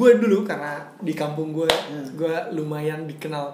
[0.00, 2.08] gue dulu karena di kampung gue Hmm.
[2.14, 3.52] gue lumayan dikenal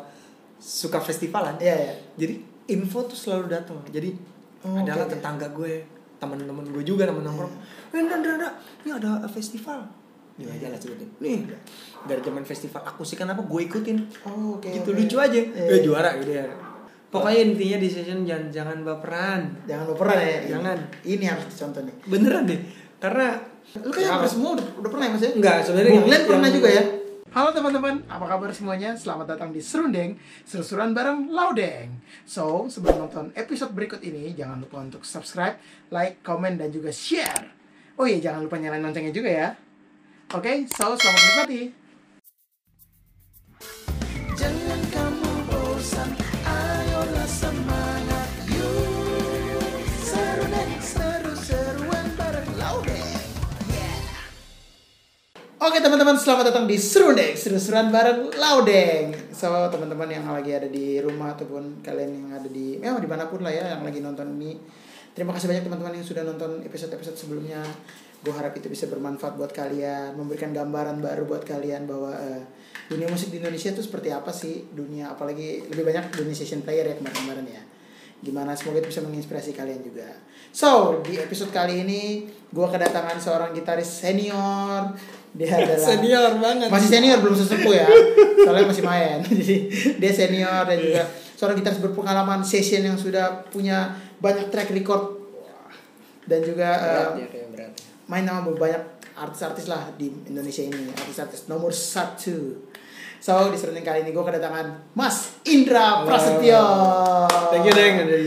[0.56, 1.92] suka festivalan Iya ya.
[2.16, 2.34] jadi
[2.68, 4.14] info tuh selalu datang jadi
[4.62, 5.12] Oh, adalah oke.
[5.12, 5.82] tetangga gue
[6.16, 7.54] teman-teman gue juga teman nongkrong
[7.88, 8.48] eh nda, nda, nda,
[8.80, 9.82] ini ada festival
[10.36, 11.48] Nih aja lah sebutin nih
[12.02, 14.66] dari zaman festival akustikan apa gue ikutin Oh, oke.
[14.66, 14.96] gitu oke.
[14.96, 15.82] lucu aja Iya, eh iya.
[15.82, 16.44] juara gitu ya
[17.06, 20.40] pokoknya intinya di session jangan jangan baperan Jangan baperan ya.
[20.50, 20.78] Jangan.
[21.04, 21.94] Ini harus dicontoh nih.
[22.04, 22.60] beneran deh
[22.96, 23.28] karena
[23.74, 25.30] Lu kayak hampir semua udah, udah pernah ya Mas ya?
[25.34, 26.84] Enggak, sebenarnya Bung pernah yang- juga ya?
[27.36, 28.96] Halo teman-teman, apa kabar semuanya?
[28.96, 30.16] Selamat datang di Serundeng,
[30.48, 32.00] seru-seruan bareng Laudeng.
[32.24, 35.60] So, sebelum nonton episode berikut ini, jangan lupa untuk subscribe,
[35.92, 37.52] like, komen, dan juga share.
[38.00, 39.48] Oh iya, jangan lupa nyalain loncengnya juga ya.
[40.32, 41.62] Oke, so selamat menikmati.
[55.66, 59.10] Oke teman-teman, selamat datang di Serundeng, seru-seruan bareng Laudeng.
[59.34, 63.26] So teman-teman yang lagi ada di rumah ataupun kalian yang ada di, ya di mana
[63.26, 64.62] pun lah ya yang lagi nonton ini.
[65.10, 67.66] Terima kasih banyak teman-teman yang sudah nonton episode-episode sebelumnya.
[68.22, 72.46] Gue harap itu bisa bermanfaat buat kalian, memberikan gambaran baru buat kalian bahwa eh,
[72.86, 76.86] dunia musik di Indonesia itu seperti apa sih dunia, apalagi lebih banyak dunia session player
[76.86, 77.62] ya kemarin-kemarin ya
[78.16, 80.08] gimana semoga itu bisa menginspirasi kalian juga.
[80.48, 84.96] So di episode kali ini gue kedatangan seorang gitaris senior.
[85.34, 86.68] Dia adalah senior banget.
[86.70, 87.88] Masih senior belum sesepuh ya,
[88.44, 89.18] soalnya masih main.
[89.28, 89.56] Jadi
[89.98, 91.02] dia senior dan juga
[91.36, 95.20] seorang gitaris berpengalaman session yang sudah punya banyak track record
[96.24, 97.72] dan juga berat ya berat.
[98.08, 98.82] main sama banyak
[99.16, 100.92] artis-artis lah di Indonesia ini.
[100.92, 102.68] Artis-artis nomor satu.
[103.20, 106.04] So di serunding kali ini gue kedatangan Mas Indra.
[106.04, 106.64] Prasetyo.
[107.50, 107.94] Thank you deng.
[108.06, 108.18] Udah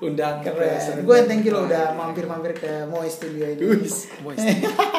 [0.00, 1.04] diundang ke keren.
[1.04, 3.84] gue thank you lo udah mampir-mampir ke Moe Studio ini.
[4.24, 4.44] Moist.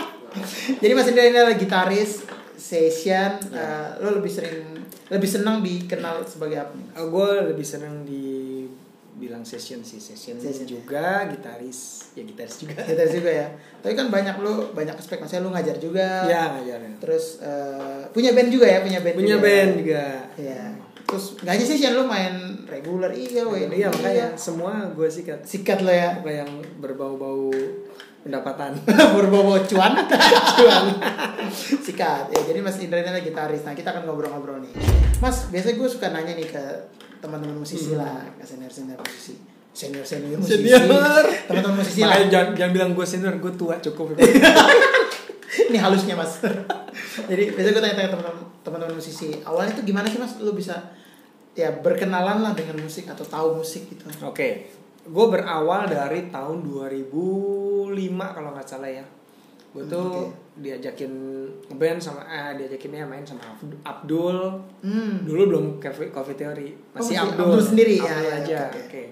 [0.81, 2.23] jadi Mas Indra ini adalah gitaris
[2.55, 8.07] session eh, lo lebih sering lebih senang dikenal sebagai apa nih Uh, gue lebih seneng
[8.07, 9.99] dibilang session sih.
[9.99, 10.67] Session, Session.
[10.67, 12.11] juga gitaris.
[12.15, 12.79] Ya gitaris juga.
[12.83, 13.47] Gitaris juga ya.
[13.83, 15.19] Tapi kan banyak lo banyak aspek.
[15.19, 16.27] Maksudnya lo ngajar juga.
[16.31, 19.43] Ya ngajarnya terus eh, punya band juga ya punya band punya juga.
[19.43, 20.05] band juga.
[20.39, 20.63] Iya.
[21.11, 22.35] Terus gak aja Shan lo main
[22.71, 23.67] reguler iya weh.
[23.67, 25.43] iya makanya semua gue sikat.
[25.43, 26.23] Sikat lo ya.
[26.23, 26.47] apa yang
[26.79, 27.51] berbau-bau
[28.21, 28.77] pendapatan
[29.17, 29.93] Berbau cuan.
[30.57, 30.85] cuan
[31.81, 32.31] Sikat.
[32.31, 33.61] Ya, jadi Mas Indra ini adalah gitaris.
[33.65, 34.73] Nah, kita akan ngobrol-ngobrol nih.
[35.19, 36.63] Mas, biasanya gue suka nanya nih ke
[37.21, 39.35] teman-teman musisi lah, ke senior-senior musisi.
[39.73, 40.69] Senior-senior musisi.
[40.69, 41.23] Senior.
[41.49, 42.31] Teman-teman musisi makanya lah.
[42.31, 44.15] jangan, jangan bilang gue senior gue tua cukup
[45.71, 46.39] Ini halusnya, Mas.
[47.27, 49.35] jadi biasanya gue tanya-tanya teman-teman teman-teman musisi.
[49.43, 50.39] Awalnya tuh gimana sih, Mas?
[50.39, 50.79] Lo bisa
[51.51, 54.07] ya berkenalan lah dengan musik atau tahu musik gitu.
[54.23, 54.71] Oke,
[55.03, 57.91] gue berawal dari tahun 2005
[58.31, 59.05] kalau nggak salah ya.
[59.71, 60.59] Gue Hmm, tuh oke.
[60.59, 61.11] diajakin
[61.65, 64.37] ngeband sama eh diajakinnya main sama Abd- Abdul.
[64.81, 65.23] Hmm.
[65.23, 67.45] Dulu belum Coffee, Coffee Theory, masih masih Abdul.
[67.47, 68.59] Abdul sendiri, ya, Abdul ya, aja.
[68.59, 68.81] oke, Oke.
[68.85, 69.03] oke.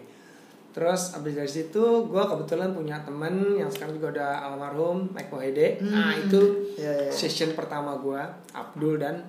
[0.70, 5.68] Terus abis dari situ gue kebetulan punya temen yang sekarang juga udah almarhum Mike Mohede.
[5.80, 5.90] Hmm.
[5.90, 6.42] Nah itu
[6.76, 7.10] Ya, ya.
[7.10, 8.20] session pertama gue
[8.52, 9.26] Abdul dan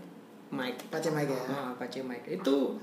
[0.51, 0.91] Mike.
[0.91, 1.43] Pace Mike ya.
[1.49, 2.75] Ah, Pace Mike itu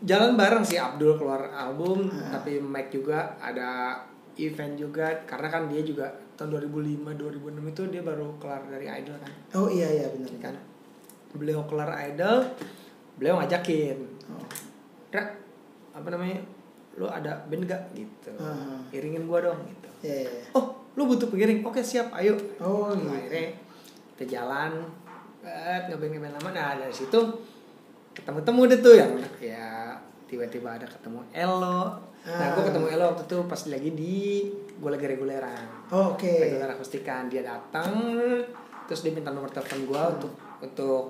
[0.00, 0.76] jalan bareng sih.
[0.76, 2.34] Abdul keluar album Ah.
[2.34, 3.98] tapi Mike juga ada
[4.34, 5.10] event juga.
[5.24, 9.32] Karena kan dia juga tahun 2005 2006 itu dia baru kelar dari Idol kan.
[9.54, 10.30] Oh iya iya benar.
[10.40, 10.54] Kan?
[11.32, 12.46] Beliau kelar Idol
[13.14, 13.98] beliau ngajakin.
[14.30, 14.46] Oh.
[15.10, 15.24] Ra,
[15.90, 16.38] apa namanya
[16.94, 18.30] lu ada band gak gitu.
[18.38, 18.78] Ah.
[18.90, 19.90] iringin gua dong gitu.
[20.02, 20.42] Iya, iya.
[20.52, 22.38] oh lu butuh pengiring oke siap ayo.
[22.58, 23.26] Oh Nah, iya.
[23.26, 23.46] akhirnya
[24.14, 24.72] kita jalan
[25.88, 26.50] ngeband ngeband lama.
[26.52, 27.18] Nah dari situ
[28.18, 33.24] ketemu temu deh tuh yang ya tiba-tiba ada ketemu Elo nah gue ketemu Elo waktu
[33.24, 34.18] itu pas lagi di
[34.74, 36.28] gue lagi reguleran Oh, Oke.
[36.28, 37.88] reguler akustikan dia datang
[38.84, 40.14] terus dia minta nomor telepon gue Hmm.
[40.14, 41.02] untuk untuk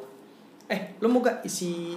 [0.66, 1.96] eh lo mau gak isi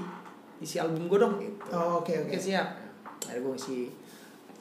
[0.57, 2.33] isi album gue dong gitu Oh, oke, oke.
[2.33, 2.73] siap
[3.21, 3.77] akhirnya gue isi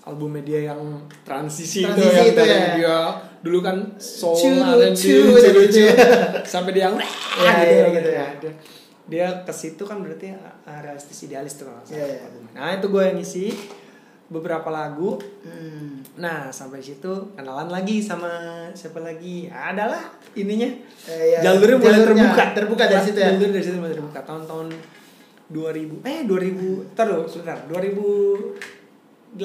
[0.03, 0.81] album media yang
[1.23, 2.73] transisi, Transisi itu yang itu dari ya.
[2.75, 2.97] dia
[3.39, 5.81] dulu kan soul Cu, R&B, cu, cu, gitu cu.
[5.83, 5.95] ya.
[6.43, 6.97] sampai dia yang
[7.39, 8.27] Iya, iya, gitu ya.
[9.05, 10.35] Dia, ke situ kan berarti
[10.67, 13.47] realistis idealis tuh kalau nggak salah Iya, nah itu gue yang isi
[14.27, 15.99] beberapa lagu Hmm.
[16.15, 18.31] nah sampai situ kenalan lagi sama
[18.71, 19.99] siapa lagi adalah
[20.33, 20.69] ininya
[21.05, 21.43] Eh, iya.
[21.43, 23.29] jalurnya mulai Jalurnya terbuka terbuka dari situ ya.
[23.31, 24.67] jalur dari situ mulai terbuka tahun-tahun
[25.51, 29.43] 2000 eh 2000 ntar dulu sebentar 2008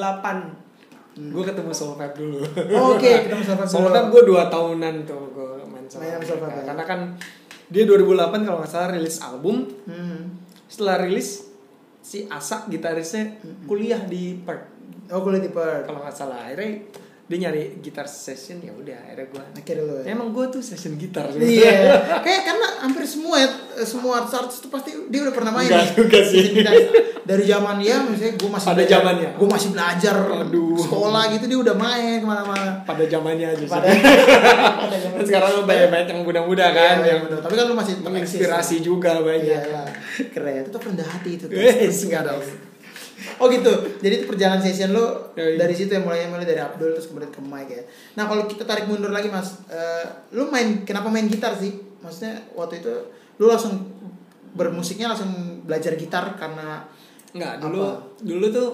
[1.16, 2.76] gue ketemu Soul Vibe dulu Hmm.
[2.76, 3.90] Oh, oke, ketemu Vibe Soul dulu.
[3.90, 6.62] Vibe gue 2 tahunan tuh gue main sama Main ya.
[6.64, 7.00] karena kan
[7.68, 8.06] dia 2008
[8.42, 10.38] kalau nggak salah rilis album Hmm.
[10.66, 11.46] setelah rilis
[12.00, 14.74] si Asa gitarisnya kuliah di Perth
[15.06, 15.86] Oh kulit di Perth.
[15.86, 16.82] kalau nggak salah akhirnya
[17.26, 20.14] dia nyari gitar session ya udah akhirnya gue akhirnya lu ya.
[20.14, 21.74] emang gue tuh session gitar Iya,
[22.26, 23.50] kayak karena hampir semua ya,
[23.82, 25.66] semua artis itu pasti dia udah pernah main.
[25.66, 26.54] Enggak juga sih.
[26.54, 26.86] Dari,
[27.22, 29.30] dari zaman dia, misalnya gue masih Pada belajar- zamannya.
[29.34, 30.78] gue masih belajar Aduh.
[30.78, 32.72] sekolah gitu dia udah main ke mana-mana.
[32.86, 33.88] pada zamannya aja Pada,
[34.78, 37.40] pada zaman sekarang lu banyak banyak yang muda-muda kan Iya, yang bener.
[37.42, 39.88] Tapi kan lu masih menginspirasi juga Iya banyak lah,
[40.38, 40.64] keren.
[40.64, 41.46] Itu rendah hati itu.
[41.50, 42.46] Wes, enggak dong.
[43.36, 43.70] Oh gitu.
[43.98, 45.56] Jadi itu perjalanan session lo Yoi.
[45.56, 47.84] dari situ yang mulai mulai dari Abdul terus kemudian ke Mike ya.
[48.16, 51.74] Nah kalau kita tarik mundur lagi mas, eh, lu main kenapa main gitar sih?
[52.00, 52.94] Maksudnya waktu itu
[53.36, 53.76] lu langsung
[54.52, 55.32] bermusiknya langsung
[55.64, 56.86] belajar gitar karena
[57.32, 58.00] Enggak, dulu Apa?
[58.22, 58.70] dulu tuh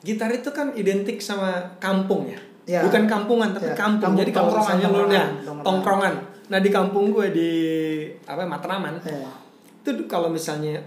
[0.00, 2.38] gitar itu kan identik sama kampung ya.
[2.64, 2.80] Ya.
[2.80, 4.14] Bukan kampungan tapi Ya, kampung.
[4.14, 5.64] kampung, Jadi tongkrongan, lu tongkrongan, ya, tongkrongan.
[5.66, 6.14] tongkrongan.
[6.44, 7.50] Nah, di kampung gue di
[8.22, 8.94] apa Matraman.
[9.02, 9.26] eh,
[9.82, 10.78] Itu kalau misalnya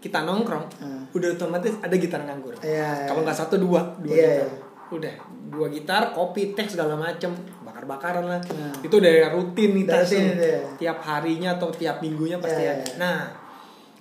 [0.00, 1.04] kita nongkrong, Hmm.
[1.12, 2.56] udah otomatis ada gitar nganggur.
[2.58, 3.26] Iya, Kalau iya.
[3.28, 4.48] nggak satu dua, dua Iya, gitar.
[4.48, 4.68] iya.
[4.90, 5.14] Udah,
[5.46, 7.30] dua gitar, kopi, teh segala macem,
[7.62, 8.40] bakar-bakaran lah.
[8.42, 8.74] Nah.
[8.80, 10.34] Itu udah rutin rutin tuh.
[10.34, 10.60] itu ya.
[10.76, 12.82] Tiap harinya atau tiap minggunya pasti Iya, ada.
[12.82, 12.94] iya.
[12.96, 13.18] Nah,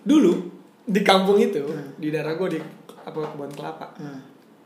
[0.01, 0.33] dulu
[0.81, 1.93] di kampung itu, Hmm.
[1.93, 2.59] di daerah gue di
[2.99, 4.19] apa kebun kelapa, hmm.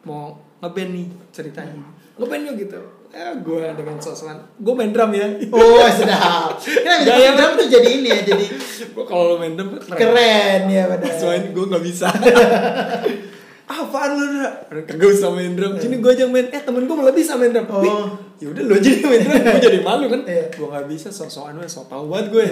[0.05, 0.31] mau
[0.61, 1.83] ngeband nih ceritanya.
[2.15, 2.79] Ngeband yuk gitu.
[3.13, 5.29] Eh, gue dengan sosokan, gue main drum ya.
[5.53, 6.57] Oh sedap.
[6.57, 8.45] Kan Gaya drum tuh jadi ini ya, jadi
[8.89, 9.93] Gue kalau lo main drum keren.
[9.93, 11.13] keren ya benar.
[11.13, 12.09] Soalnya gue gak bisa
[13.63, 14.25] Ah, Apaan lu?
[14.83, 17.63] Kagak usah main drum Sini gue aja main Eh temen gue malah bisa main drum
[17.69, 17.79] Oh.
[17.79, 17.95] Wih,
[18.41, 20.45] Yaudah lu aja yang main drum Gue jadi malu kan Iya.
[20.51, 22.43] Gue gak bisa sok-sokan gue Sok tau banget gue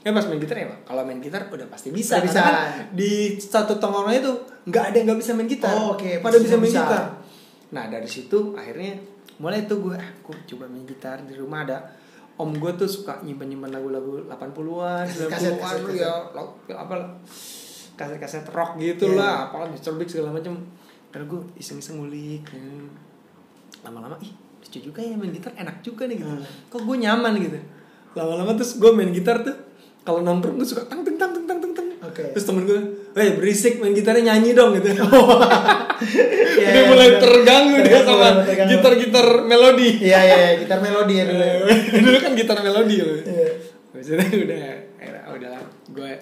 [0.00, 2.40] Ya pas main gitar ya Kalau main gitar udah pasti bisa Udah bisa.
[2.40, 4.32] Karena kan Di satu tongkrongan itu
[4.66, 6.18] Gak ada yang gak bisa main gitar Oh, oke.
[6.18, 6.82] Pada bisa main bisa.
[6.82, 7.04] gitar
[7.70, 8.98] Nah dari situ akhirnya
[9.40, 11.78] Mulai tuh gue ah, Gue coba main gitar Di rumah ada
[12.36, 16.00] Om gue tuh suka nyimpen-nyimpen lagu-lagu 80-an, 90-an Kaset, kaset, kaset.
[16.00, 16.94] ya, lagu- apa
[18.00, 19.20] kaset-kaset rock gitu Iya.
[19.20, 19.92] lah, apalah Mr.
[20.00, 20.56] Big segala macam.
[21.12, 22.48] Karena gue iseng-iseng ngulik.
[22.48, 22.88] hmm.
[23.84, 26.32] Lama-lama ih lucu juga ya main gitar enak juga nih gitu.
[26.32, 26.44] Hmm.
[26.72, 27.60] Kok gue nyaman gitu.
[28.16, 29.56] Lama-lama terus gue main gitar tuh
[30.00, 31.39] kalau nongkrong gue suka tang tang tang
[32.22, 32.32] Oke.
[32.32, 32.80] Terus temen gue,
[33.10, 34.88] "Weh, berisik main gitarnya nyanyi dong" gitu.
[36.00, 37.20] Iya, Dia iya, mulai benar.
[37.20, 38.70] terganggu dia sama terganggu.
[38.72, 39.88] gitar-gitar melodi.
[40.00, 41.44] Iya iya iya, gitar melodi ya dulu.
[42.04, 43.18] dulu kan gitar melodi loh.
[43.18, 43.48] Iya.
[43.90, 44.64] Habis itu udah
[44.96, 45.54] akhirnya udah
[45.90, 46.12] gue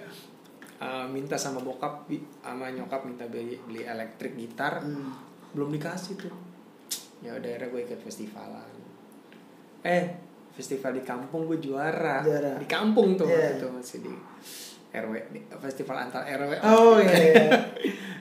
[0.78, 2.10] uh, minta sama bokap
[2.40, 5.14] sama nyokap minta beli beli elektrik gitar Hmm.
[5.48, 6.34] belum dikasih tuh
[7.18, 8.70] ya udah akhirnya gue ikut festivalan
[9.80, 10.04] eh
[10.50, 12.54] festival di kampung gue juara, Juara.
[12.56, 13.36] di kampung tuh Iya.
[13.36, 14.12] waktu itu masih di
[14.88, 15.14] RW
[15.58, 17.16] festival antar RW Oh iya.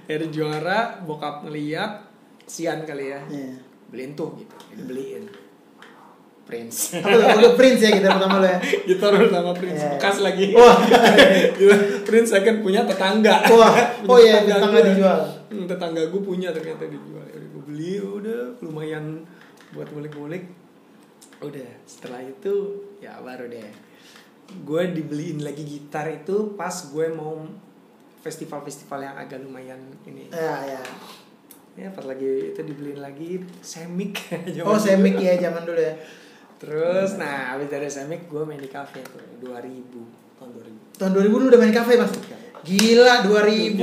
[0.06, 0.20] iya.
[0.28, 2.04] juara bokap ngeliat
[2.44, 3.56] sian kali ya Iya.
[3.88, 5.24] beliin tuh gitu Jadi beliin
[6.44, 7.44] Prince Apa tuh?
[7.44, 8.58] Oh, Prince ya gitar pertama lu ya.
[8.90, 9.92] gitar sama Prince Iya.
[9.94, 10.78] bekas lagi Wah.
[11.54, 13.76] Gila, Prince second punya tetangga Wah.
[14.06, 14.88] Oh iya, tetangga gua.
[14.88, 15.20] dijual.
[15.48, 19.24] Hmm, tetangga gue punya ternyata dijual ya gue beli udah lumayan
[19.72, 20.44] buat ngulik-ngulik
[21.38, 22.56] udah setelah itu
[22.98, 23.68] ya baru deh
[24.50, 27.44] gue dibeliin lagi gitar itu pas gue mau
[28.18, 30.82] festival-festival yang agak lumayan ini Iya iya.
[31.78, 34.18] ya pas lagi itu dibeliin lagi semik
[34.64, 34.80] Oh dulu.
[34.80, 35.94] semik ya zaman dulu ya.
[36.58, 39.62] terus nah habis dari semik gue main di cafe tuh 2000
[40.38, 42.10] tahun 2000 Tahun 2000 lu udah main kafe mas?
[42.60, 43.78] Gila 2000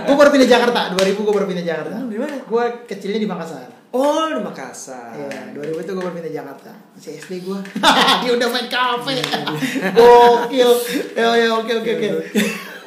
[0.00, 2.38] Gue baru pindah Jakarta 2000 gue baru pindah Jakarta di mana?
[2.40, 5.14] Gue kecilnya di Makassar oh di Makassar.
[5.18, 6.70] Iya 2000 itu gue baru pindah Jakarta.
[6.94, 7.58] Masih SD gue
[8.22, 9.14] Dia udah main kafe.
[9.94, 10.70] Gokil.
[11.18, 12.08] Ya ya oke oke oke.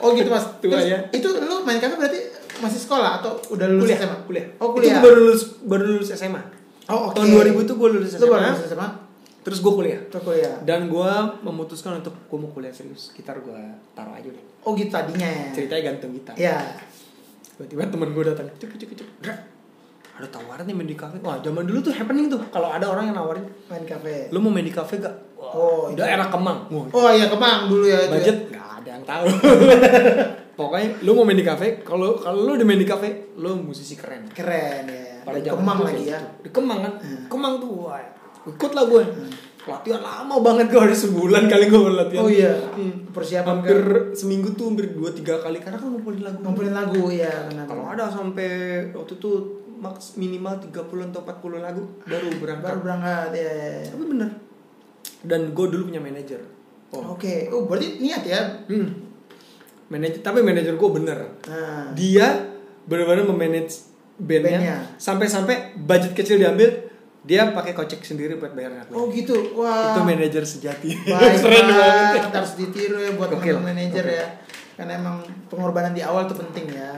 [0.03, 0.45] Oh gitu mas.
[0.59, 0.99] Tua Terus, ya.
[1.11, 2.19] Itu lu main kafe berarti
[2.63, 3.99] masih sekolah atau udah lulus kuliah.
[3.99, 4.17] SMA?
[4.29, 4.47] kuliah.
[4.61, 4.93] Oh itu kuliah.
[4.95, 6.41] gue baru lulus baru lulus SMA
[6.91, 7.15] Oh oke.
[7.19, 8.89] Tahun 2000 tuh gue lulus Lu baru SMA lulus SMA?
[9.43, 9.99] terus gue kuliah.
[10.07, 10.55] Terus kuliah.
[10.63, 13.11] Dan gue memutuskan untuk gue mau kuliah serius.
[13.11, 13.59] Gitar gue
[13.91, 14.45] taruh aja deh.
[14.63, 15.51] Oh gitu tadinya ya?
[15.51, 16.35] Ceritanya gantung gitar.
[16.39, 16.79] Iya.
[17.59, 19.35] Tiba-tiba temen gue datang cek cek cek Dra,
[20.13, 23.09] ada tawaran nih main di kafe wah zaman dulu tuh happening tuh kalau ada orang
[23.09, 25.15] yang nawarin Main kafe lu mau main di kafe gak?
[25.33, 25.99] Wah, Oh, itu.
[25.99, 26.69] daerah Kemang.
[26.69, 28.09] Wah, Oh iya Kemang dulu ya ya.
[28.09, 28.37] budget?
[28.47, 29.25] Nggak ada yang tahu.
[30.53, 33.97] Pokoknya lu mau main di kafe kalau kalau lu udah main di kafe lu musisi
[33.97, 34.29] keren.
[34.29, 35.25] Keren ya.
[35.25, 36.15] Pada zaman Kemang lagi ya.
[36.15, 36.27] gitu.
[36.39, 36.93] di Kemang kan?
[37.01, 37.23] Hmm.
[37.25, 37.97] Kemang tuh wah
[38.43, 39.03] ikut lah gue
[39.63, 42.21] latihan lama banget gue hari sebulan kali gue latihan.
[42.21, 42.53] Oh iya.
[42.69, 43.09] Hmm.
[43.09, 45.57] Persiapan hampir ke seminggu tuh hampir dua tiga kali.
[45.57, 46.39] Karena kan ngumpulin lagu.
[46.39, 47.33] Ngumpulin lagu ya
[47.65, 48.49] kalau ada sampai
[48.91, 49.31] waktu itu
[49.83, 50.71] maks minimal 30
[51.11, 53.43] atau 40 lagu baru berangkat baru berangkat ya.
[53.43, 53.83] ya, ya.
[53.91, 54.29] tapi bener
[55.23, 56.39] dan gue dulu punya manajer
[56.89, 58.41] oh Oke, oh berarti niat ya.
[58.71, 58.87] hmm.
[59.89, 62.27] manajer tapi manajer gue bener Nah, dia
[62.83, 64.77] benar-benar memanage bandnya Bandnya.
[64.95, 66.69] sampai-sampai budget kecil diambil
[67.23, 69.55] dia pakai kocek sendiri buat bayar anak oh gitu.
[69.55, 69.95] Wah.
[69.95, 72.19] itu manajer sejati Baik keren banget.
[72.29, 73.55] Harus ditiru ya buat Gokil.
[73.55, 74.25] teman manajer ya.
[74.75, 76.91] Karena emang pengorbanan di awal tuh penting ya.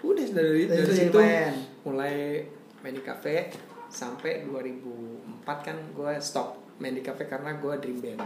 [0.00, 1.52] udah dari Dari dari situ main.
[1.82, 2.44] Mulai
[2.80, 3.50] main di kafe
[3.86, 8.20] sampai 2004 kan gue stop main di kafe karena gue dream band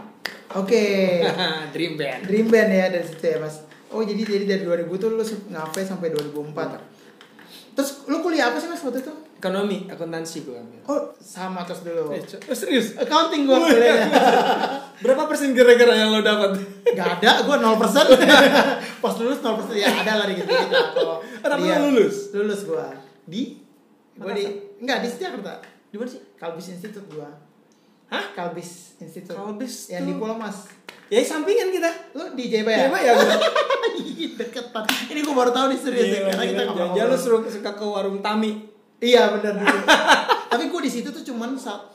[0.55, 0.85] Oke.
[1.75, 3.65] dream band Dream band ya dari situ ya mas.
[3.89, 7.75] Oh jadi jadi dari 2000 tuh lu ngafe sampai 2004.
[7.75, 9.13] Terus lu kuliah apa sih mas waktu itu?
[9.35, 12.17] ekonomi akuntansi gue ambil Oh sama terus dulu.
[12.17, 14.09] eh, oh, serius Accounting gua kuliahnya.
[15.05, 16.57] berapa persen kira-kira yang lo dapat
[16.97, 17.77] Gak ada, gua 0%
[19.05, 22.33] Pas lulus 0% ya ada lah dikit-dikit lah kalau Kenapa lulus?
[22.33, 22.89] Lulus gua
[23.25, 23.43] Di?
[24.15, 24.45] Gua di,
[24.79, 27.31] enggak di Jakarta di mana sih Kalbis Institute gua
[28.09, 30.59] hah Kalbis Institute Kalbis Yang tuh- di Pulau Mas
[31.07, 33.37] ya sampingan kita Lu di Jaya ya ya gue
[34.01, 37.41] Ih, Deketan Ini gua baru tahu nih serius ya, Karena kita nggak jangan lu suruh
[37.45, 39.61] suka ke warung Tami Iya benar.
[40.55, 41.93] Tapi gua di situ tuh cuman sat,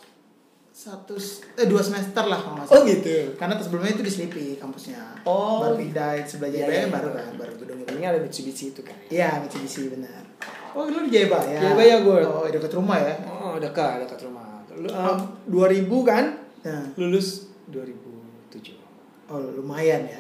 [0.70, 1.18] satu
[1.58, 2.78] eh dua semester lah kalau nggak salah.
[2.78, 3.34] Oh, gitu.
[3.34, 5.26] Karena sebelumnya itu di Sleepy kampusnya.
[5.26, 5.64] Oh.
[5.64, 7.18] Baru pindah sebelah Iya, Jaya iya, baru iya.
[7.18, 7.90] kan, baru gedung itu.
[7.98, 10.22] ini ada Mitsubishi itu kan Iya, Mitsubishi benar.
[10.78, 11.58] Oh, lu di Jayabaya.
[11.58, 12.22] Jayabaya gua.
[12.26, 13.16] Oh, dekat rumah ya.
[13.26, 14.46] oh dekat dekat rumah
[14.80, 15.20] lu, um,
[15.52, 16.26] 2000 kan
[16.60, 18.76] Nah, lulus 2007
[19.32, 20.20] oh lumayan ya.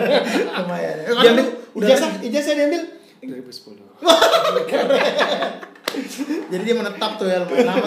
[0.64, 0.94] lumayan.
[0.96, 1.44] Dia kan ambil lu
[1.76, 2.82] udah ijazah ijazah diambil
[3.20, 3.84] 2010
[6.50, 7.84] Jadi dia menetap tuh ya lumayan lama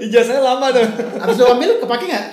[0.00, 0.82] ijazahnya lama tuh
[1.20, 2.26] Habis lu ambil kepake nggak?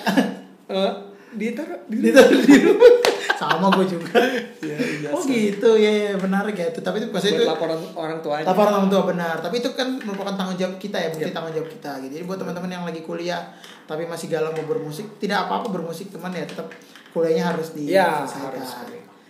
[0.71, 0.91] Eh,
[1.35, 2.91] ditaruh di Ditaruh di rumah.
[3.33, 4.15] Sama gue juga.
[4.63, 4.77] ya.
[5.09, 6.69] Oh gitu, ya, ya benar ya.
[6.69, 9.69] Itu tapi itu buat maksudnya itu laporan orang tuanya Laporan orang tua benar, tapi itu
[9.73, 11.35] kan merupakan tanggung jawab kita ya, bukti Yep.
[11.35, 12.11] tanggung jawab kita gitu.
[12.15, 13.41] Jadi buat teman-teman yang lagi kuliah
[13.83, 16.71] tapi masih galau mau bermusik, tidak apa-apa bermusik teman ya, tetap
[17.11, 18.47] kuliahnya harus Iya, diselesaikan.
[18.49, 18.69] harus.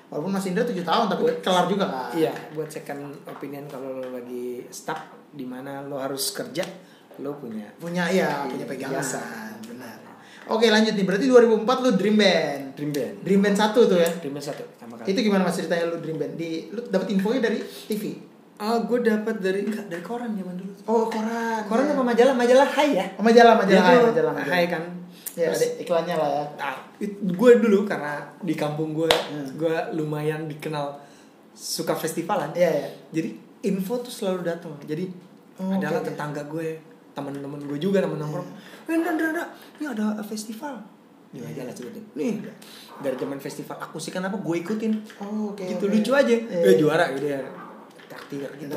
[0.07, 2.13] Walaupun Mas Indra 7 tahun tapi kelar juga kan.
[2.13, 6.61] iya buat second opinion kalau lo lagi stuck di mana lo harus kerja
[7.17, 9.01] lo punya Punya iya, punya pegangan.
[9.01, 9.21] Biasa.
[10.45, 11.03] Oke, lanjut nih.
[11.03, 12.61] Berarti 2004 lu Dream Band.
[12.73, 14.09] dream band Dream Band 1 tuh ya.
[14.17, 16.33] dream band satu kali Itu gimana Mas ceritanya lu Dream Band?
[16.33, 18.17] Di lu dapet infonya dari TV.
[18.55, 21.65] ah gue dapat dari enggak dari koran zaman dulu Oh, koran.
[21.65, 21.91] koran ya.
[21.91, 24.53] apa majalah majalah Hai ya Oh, majalah, majalah, Dia hai, majalah, majalah.
[24.53, 24.83] Hai kan
[25.33, 26.43] Ya, Terus- ada iklannya lah ya.
[26.55, 26.75] Nah,
[27.09, 29.49] gue dulu karena di kampung gue, Hmm.
[29.55, 30.93] gue lumayan dikenal
[31.51, 32.53] suka festivalan.
[32.53, 32.87] Iya, ya.
[33.11, 33.29] Jadi
[33.63, 34.77] info tuh selalu datang.
[34.83, 35.09] Jadi
[35.57, 36.07] Oh, adalah oke.
[36.07, 36.77] tetangga gue,
[37.13, 38.49] teman-teman gue juga teman nongkrong.
[38.83, 39.43] Eh, Nda, Nda, Nda,
[39.77, 40.81] ini ada festival.
[41.29, 42.03] Ini aja lah sebutin.
[42.13, 42.45] Nih,
[42.99, 44.93] dari zaman festival aku sih kan apa gue ikutin.
[45.17, 45.61] Oh, oke.
[45.61, 45.93] gitu oke.
[45.93, 46.29] lucu aja.
[46.29, 46.61] Iya.
[46.63, 47.41] Eh juara gitu ya.
[48.05, 48.75] Traktir gitu.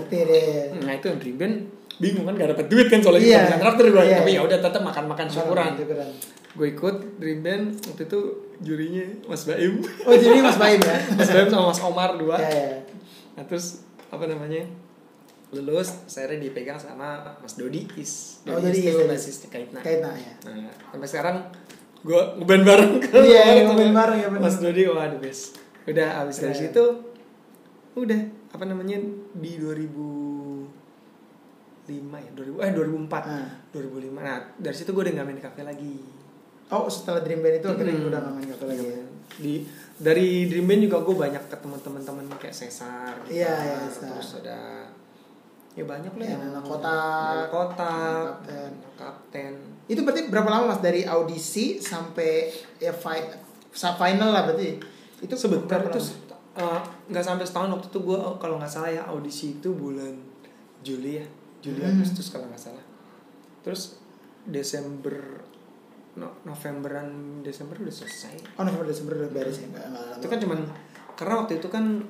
[0.81, 1.55] Nah itu yang dream band
[1.97, 3.29] bingung kan gak dapet duit kan soalnya Iya.
[3.35, 4.03] kita bisa traktir gue.
[4.03, 4.41] Iya, Tapi iya.
[4.41, 5.71] ya udah tetap makan-makan syukuran.
[5.75, 6.09] Syukuran.
[6.57, 8.21] gue ikut dream band waktu itu
[8.59, 9.77] jurinya Mas Baim
[10.09, 10.97] Oh, jadi Mas Baim ya?
[11.21, 12.79] Mas Baim sama Mas Omar dua Iya, iya.
[13.37, 14.65] nah terus apa namanya
[15.49, 19.09] lulus saya dipegang sama Mas Dodi Is Oh, Dodi Dodi Is itu Dodi.
[19.09, 20.35] basis Kaitna Kaitna ya.
[20.45, 21.37] nah sampai sekarang
[22.03, 24.43] gue ngeband bareng Iya, Kemarin ngeband sama bareng, ya bener.
[24.43, 25.43] Mas Dodi wah the best
[25.85, 26.63] udah abis dari Keren.
[26.67, 26.85] situ
[27.97, 28.99] udah apa namanya
[29.33, 30.67] di 2005
[32.17, 33.49] ya 2000 eh 2004 Ah.
[33.71, 35.97] 2005 nah dari situ gue udah nggak main kafe lagi
[36.67, 38.11] Oh, setelah Dream Band itu akhirnya Hmm.
[38.11, 38.99] udah ngamain kata lagi ya.
[39.37, 39.55] di
[39.97, 44.11] dari Dream Band juga gue banyak ketemu teman-teman kayak Cesar Iya, iya, Cesar.
[44.11, 44.59] terus ada
[45.77, 48.73] ya banyak lah Ya, anak kotak, anak kotak kapten.
[48.97, 49.53] kapten
[49.87, 53.37] Itu berarti berapa lama Mas dari audisi sampai ya fi-
[53.71, 54.81] final lah berarti?
[55.19, 56.01] Itu sebentar itu
[56.57, 60.17] eh, nggak sampai setahun waktu itu gue kalau nggak salah ya audisi itu bulan
[60.81, 61.27] Juli ya
[61.61, 61.93] Juli Hmm.
[61.95, 62.85] Agustus kalau nggak salah
[63.61, 64.01] terus
[64.47, 65.45] Desember
[66.15, 67.09] no, Novemberan
[67.43, 69.69] Desember udah selesai Oh, November Desember udah beres ya?
[70.17, 70.65] Itu kan cuman
[71.13, 72.01] karena waktu itu kan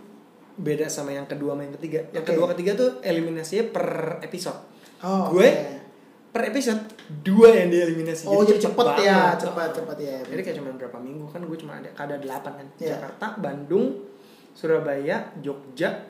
[0.56, 2.30] beda sama yang kedua sama yang ketiga yang Oke.
[2.30, 3.86] kedua ketiga tuh eliminasinya per
[4.20, 4.56] episode
[4.98, 5.76] Oh, gue oke.
[6.30, 6.80] per episode
[7.18, 9.36] dua yang dieliminasi Oh, jadi cepet ya, banget.
[9.42, 10.16] cepat cepat ya.
[10.24, 12.88] jadi kayak cuma berapa minggu kan gue cuma ada ada delapan kan Iya.
[12.94, 13.86] Jakarta Bandung
[14.50, 16.08] Surabaya Jogja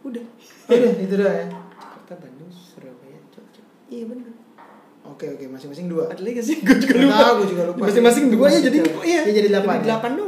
[0.00, 0.24] udah
[0.68, 1.46] Udah, itu doang ya.
[1.74, 4.28] Jakarta Bandung Surabaya Jogja iya bener
[5.08, 6.04] Oke, oke, masing-masing dua.
[6.06, 7.80] ada lagi sih gue juga lupa gue juga lupa.
[7.82, 9.84] masing-masing dua ya jadi iya Iya, jadi delapan, ya?
[9.88, 10.26] delapan doang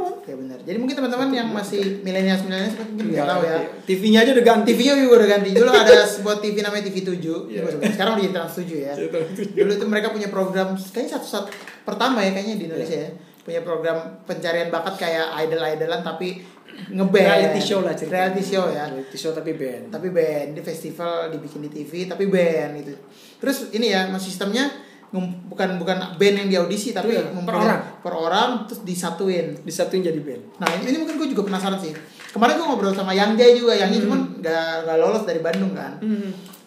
[0.71, 3.57] Jadi mungkin teman-teman yang masih milenial milenial mungkin nggak tahu ya.
[3.83, 5.49] TV-nya aja udah ganti TV-nya juga udah ganti.
[5.51, 7.51] Dulu ada sebuah TV namanya TV 7.
[7.51, 7.61] Iya.
[7.91, 8.93] Sekarang udah Trans 7 ya.
[8.95, 9.51] Trans 7.
[9.51, 11.47] Dulu itu mereka punya program kayaknya satu satu
[11.83, 13.11] pertama ya kayaknya di Indonesia Iya.
[13.11, 13.11] ya.
[13.41, 16.39] Punya program pencarian bakat kayak idol-idolan tapi
[16.87, 17.25] ngeband.
[17.27, 18.87] reality show lah cerita Reality show ya.
[18.87, 22.93] reality show tapi band Tapi band di festival dibikin di TV tapi band gitu.
[23.41, 24.71] Terus ini ya, mas sistemnya
[25.13, 27.79] bukan bukan band yang diaudisi tapi Iya, per orang.
[27.99, 29.59] per orang terus disatuin.
[29.59, 31.91] disatuin jadi band Nah ini, ini mungkin gue juga penasaran sih.
[32.29, 34.05] Kemarin gue ngobrol sama Yang Jai juga, Yang Jai Hmm.
[34.05, 35.99] cuman gak, gak lolos dari Bandung kan.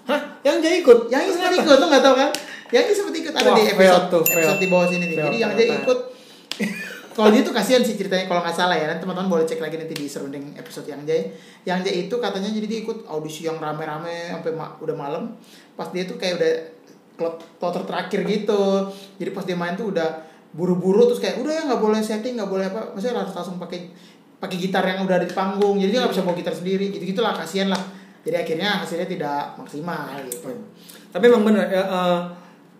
[0.05, 2.31] hah yang jadi ikut Yang Jai sempat ikut tuh gak tau kan?
[2.69, 5.17] Yang Jai sempat ikut ada Wah, di fail episode tuh, episode di bawah sini nih.
[5.17, 5.99] Fail Jadi Yang Jai ikut.
[7.15, 8.87] kalau dia tuh kasihan sih ceritanya kalau nggak salah ya.
[8.87, 11.23] Nanti teman-teman boleh cek lagi nanti di serunding episode Yang Jai.
[11.65, 15.25] Yang Jai itu katanya jadi dia ikut audisi yang rame-rame sampai ma- udah malam.
[15.73, 16.53] pas dia tuh kayak udah
[17.15, 18.91] kloter terakhir gitu.
[19.19, 20.09] Jadi pas dia main tuh udah
[20.55, 22.95] buru-buru terus kayak udah ya nggak boleh setting nggak boleh apa.
[22.95, 23.91] Maksudnya langsung langsung pakai
[24.39, 25.79] pakai gitar yang udah ada di panggung.
[25.79, 26.91] Jadi dia nggak bisa bawa gitar sendiri.
[26.91, 27.83] Gitu gitulah kasihan lah.
[28.25, 30.49] Jadi akhirnya hasilnya tidak maksimal gitu.
[31.13, 32.21] Tapi emang bener ya, eh,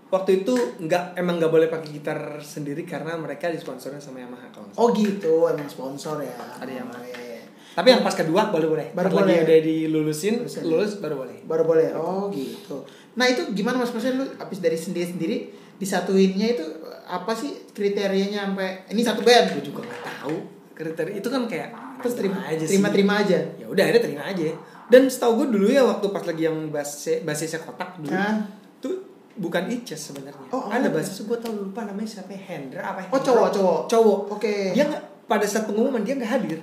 [0.09, 4.67] waktu itu nggak emang nggak boleh pakai gitar sendiri karena mereka disponsorin sama Yamaha kalau
[4.75, 5.47] oh gitu.
[5.47, 6.35] Emang sponsor ya.
[6.59, 7.43] Ada yang oh, iya, iya.
[7.75, 8.87] Tapi yang pas kedua boleh boleh.
[8.95, 9.45] Baru Pas lagi boleh.
[9.45, 10.63] udah dilulusin, Lulusin.
[10.65, 11.39] lulus baru boleh.
[11.43, 11.87] baru boleh.
[11.99, 15.37] Oh gitu nah itu gimana mas maksudnya lu habis dari sendiri sendiri
[15.75, 16.65] disatuinnya itu
[17.05, 20.37] apa sih kriterianya sampai ini satu band Gue juga nggak tahu
[20.73, 22.71] kriteria itu kan kayak terus terima aja sih.
[22.75, 24.43] terima terima aja Ya udah akhirnya terima aja.
[24.85, 26.91] Dan setahu gue dulu ya waktu pas lagi yang bass
[27.23, 28.43] bassisnya kotak dulu Hah?
[28.79, 29.01] tuh
[29.35, 30.47] bukan Ices sebenarnya.
[30.51, 30.89] Oh, ada ada.
[30.91, 33.81] basis gue tau lupa namanya siapa ya, Hendra apa Oh, cowok, cowok.
[33.87, 34.55] cowok Oke.
[34.73, 36.59] dia nggak pada saat pengumuman dia nggak hadir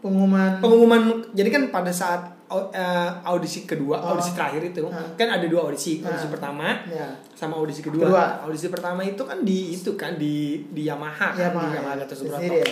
[0.00, 1.00] pengumuman pengumuman
[1.32, 2.33] jadi kan pada saat
[2.68, 4.12] eh, audisi kedua Oh.
[4.12, 5.04] audisi terakhir itu Ah.
[5.14, 6.32] kan ada dua audisi audisi Ah.
[6.32, 8.04] pertama ya sama audisi kedua.
[8.06, 8.24] Kedua.
[8.42, 12.04] audisi pertama itu kan di itu kan di di Yamaha kan, Yamaha, di Yamaha ya.
[12.04, 12.68] Di sini ya.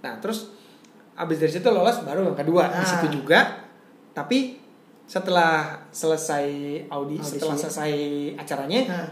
[0.00, 0.38] Nah, terus
[1.14, 2.86] abis dari situ lolos baru yang kedua di Ah.
[2.86, 3.40] situ juga.
[4.10, 4.56] Tapi
[5.04, 6.46] setelah selesai
[6.86, 7.36] audi, Audisi.
[7.36, 7.92] setelah selesai
[8.36, 9.08] acaranya, Nah.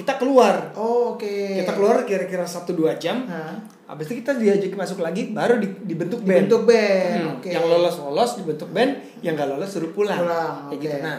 [0.00, 0.72] Kita keluar.
[0.74, 3.22] oh oke Kita keluar kira-kira 1 2 jam.
[3.22, 6.46] nah, Habis itu kita diajak masuk lagi baru di- dibentuk band.
[6.46, 8.90] bentuk band Hmm, oke Yang lolos lolos dibentuk band,
[9.20, 10.16] yang gak lolos suruh pulang.
[10.16, 10.96] Pulang, Kayak gitu.
[11.00, 11.18] Nah,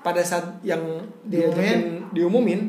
[0.00, 0.80] pada saat yang
[1.22, 2.06] Diumumin.
[2.08, 2.60] diumumin,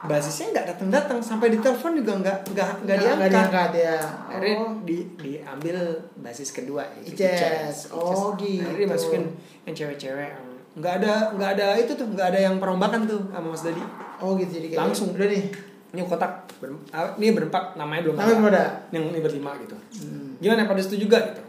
[0.00, 3.28] basisnya nggak datang datang sampai ditelepon juga nggak nggak nggak diangkat.
[3.28, 3.98] diangkat ya
[4.28, 5.76] Akhirnya oh di, diambil
[6.16, 7.34] basis kedua yaitu Ices.
[7.34, 7.78] Ices.
[7.90, 8.62] Oh, gitu.
[8.62, 9.22] Akhirnya dimasukin
[9.64, 10.30] yang cewek-cewek
[10.74, 13.82] nggak ada nggak ada itu tuh nggak ada yang perombakan tuh sama Mas Dadi
[14.20, 14.50] oh gitu.
[14.58, 15.14] Jadi kayak Langsung.
[15.14, 15.44] udah nih.
[15.88, 18.64] Ini kotak ber- ah, ini berempat namanya belum namanya belum ada.
[18.92, 19.76] Yang ini berlima gitu.
[20.04, 20.36] Hmm.
[20.38, 21.42] gimana pada setuju juga gitu?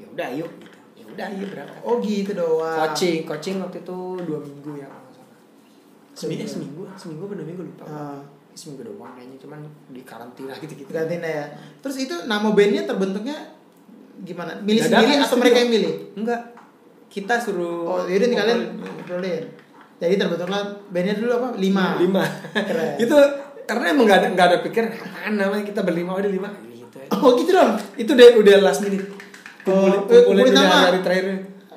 [0.00, 0.78] Ya udah ayo gitu.
[0.96, 1.80] Ya udah ayo berangkat.
[1.84, 2.78] Oh gitu doang.
[2.80, 5.38] Coaching coaching waktu itu dua minggu ya kalau salah.
[6.16, 6.48] Seminggu.
[6.48, 6.82] Seminggu.
[6.88, 7.84] seminggu seminggu apa dua minggu lupa.
[7.86, 8.20] Ah.
[8.50, 9.60] seminggu doang kayaknya cuman
[9.94, 11.44] di karantina gitu gitu gantiin ya.
[11.80, 13.36] Terus itu nama bandnya terbentuknya
[14.20, 14.52] gimana?
[14.60, 15.40] Milih Dadakan sendiri atau studio.
[15.40, 15.94] mereka yang milih?
[16.18, 16.40] Enggak
[17.10, 19.44] kita suruh oh yaudah nih kalian ngobrolin
[20.00, 22.96] jadi terbentuklah bandnya dulu apa lima lima Keren.
[22.98, 23.16] itu
[23.62, 27.12] karena emang nggak ada nggak ada pikiran apaan namanya kita berlima udah lima gitu aja.
[27.14, 29.06] oh gitu dong itu deh udah last minute
[29.60, 30.76] kumpulin, Oh, kumpulin udah nama.
[30.86, 31.24] hari terakhir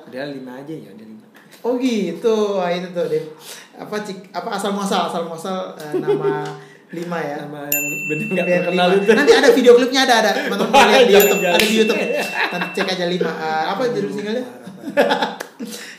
[0.02, 1.22] udah lima aja ya udah lima
[1.60, 3.24] Oh gitu, Wah, itu tuh deh.
[3.72, 6.44] Apa cik, apa asal muasal, asal muasal eh, nama
[6.98, 7.40] lima ya.
[7.40, 10.30] sama yang bener nggak terkenal itu Nanti ada video klipnya ada ada.
[10.36, 11.56] Teman-teman lihat di Jangan, YouTube, jangan.
[11.56, 12.00] ada di YouTube.
[12.52, 13.32] Nanti cek aja lima.
[13.32, 14.44] Eh, apa judul singlenya?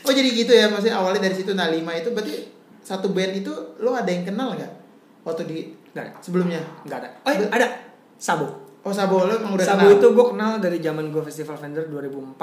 [0.00, 1.50] Oh jadi gitu ya, maksudnya awalnya dari situ.
[1.50, 2.34] Nah lima itu berarti
[2.80, 4.72] satu band itu lo ada yang kenal nggak
[5.22, 5.58] waktu di
[5.90, 6.60] nggak ada sebelumnya?
[6.84, 7.66] nggak ada oh iya, ada
[8.16, 8.46] Sabo
[8.80, 9.96] Oh Sabo lo emang udah Sabo kenal?
[9.96, 12.38] itu gue kenal dari zaman gue festival vendor 2004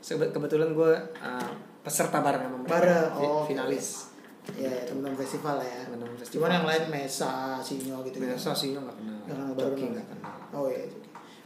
[0.00, 3.46] Sebe- kebetulan gue uh, peserta bareng sama mereka Bareng, Fi- oh, oke.
[3.46, 4.08] finalis
[4.50, 5.84] Ya, ya teman-teman festival lah ya.
[5.84, 6.34] Teman-teman festival.
[6.40, 8.16] Cuman yang lain Mesa, Sinyo gitu.
[8.18, 10.82] biasa sih nggak kenal Nggak kenal, baru nggak kenal Oh iya.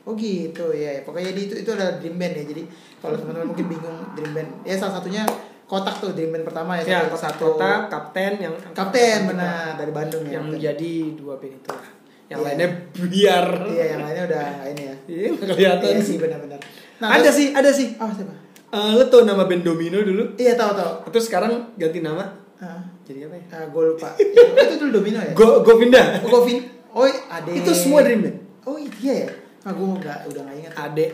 [0.05, 0.91] Oh gitu ya.
[0.91, 1.01] ya.
[1.01, 2.45] Pokoknya jadi itu itu adalah dream band ya.
[2.47, 2.63] Jadi
[2.99, 5.25] kalau teman-teman mungkin bingung dream band, ya salah satunya
[5.65, 6.83] kotak tuh dream band pertama ya.
[6.83, 10.33] ya satu- kota satu kota kapten yang kapten benar dari Bandung ya.
[10.35, 11.89] yang menjadi dua band itu lah
[12.25, 12.47] yang Iya.
[12.47, 14.95] lainnya biar Iya yang lainnya udah ini ya.
[15.11, 16.61] iya kelihatan Iya sih benar-benar.
[16.99, 18.33] ada terus- sih ada sih Oh siapa?
[18.71, 20.93] Eh, lo tau nama band Domino dulu Iya tahu tahu.
[21.11, 22.25] terus sekarang ganti nama
[22.57, 24.09] Ah, jadi apa ya ah, gue lupa.
[24.17, 25.33] itu dulu Domino ya.
[25.33, 26.59] Go Govinda Oh, Govin.
[26.91, 27.51] Oh ada.
[27.51, 29.29] itu semua dream band Oh iya ya.
[29.65, 30.73] Ah gue nggak udah nggak ingat.
[30.77, 31.07] Ade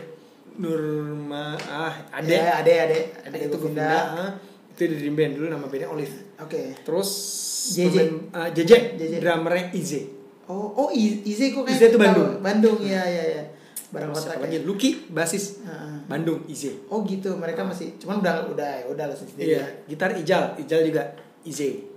[0.53, 4.31] Nurma ah Ade Ya, Ade Ade Ade itu Govinda ah.
[4.69, 6.75] itu di dream band dulu nama bandnya Olive Oke.
[6.81, 7.09] terus
[7.71, 7.95] JJ.
[7.95, 9.13] pemain- ah, JJ JJ.
[9.19, 10.01] drummernya Ize
[10.45, 11.95] Oh, oh Ize kok kayak Ize itu.
[11.95, 12.29] Bandung.
[12.41, 13.43] Bandung ya ya ya.
[13.87, 14.67] Barang terus kota apa lagi kayak.
[14.67, 15.95] Lucky basis Heeh.
[16.05, 19.47] Bandung Ize Oh gitu, mereka masih cuman udah udah ya udah lah sendiri.
[19.53, 21.03] iya gitar Ijal Ijal juga
[21.41, 21.87] Ize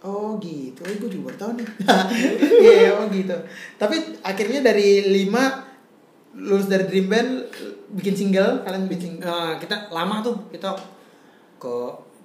[0.00, 1.68] Oh gitu, oh, gue juga baru tahu nih.
[2.64, 3.36] Iya, iya, oh gitu.
[3.76, 5.68] Tapi akhirnya dari lima
[6.32, 7.30] lulus dari Dream Band
[7.90, 9.26] bikin single, kalian bikin single.
[9.26, 10.70] Nah, kita lama tuh kita
[11.56, 11.74] ke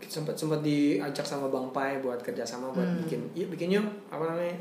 [0.06, 3.00] sempat sempat diajak sama Bang Pai buat kerjasama buat Hmm.
[3.02, 4.54] bikin iya bikin yuk apa namanya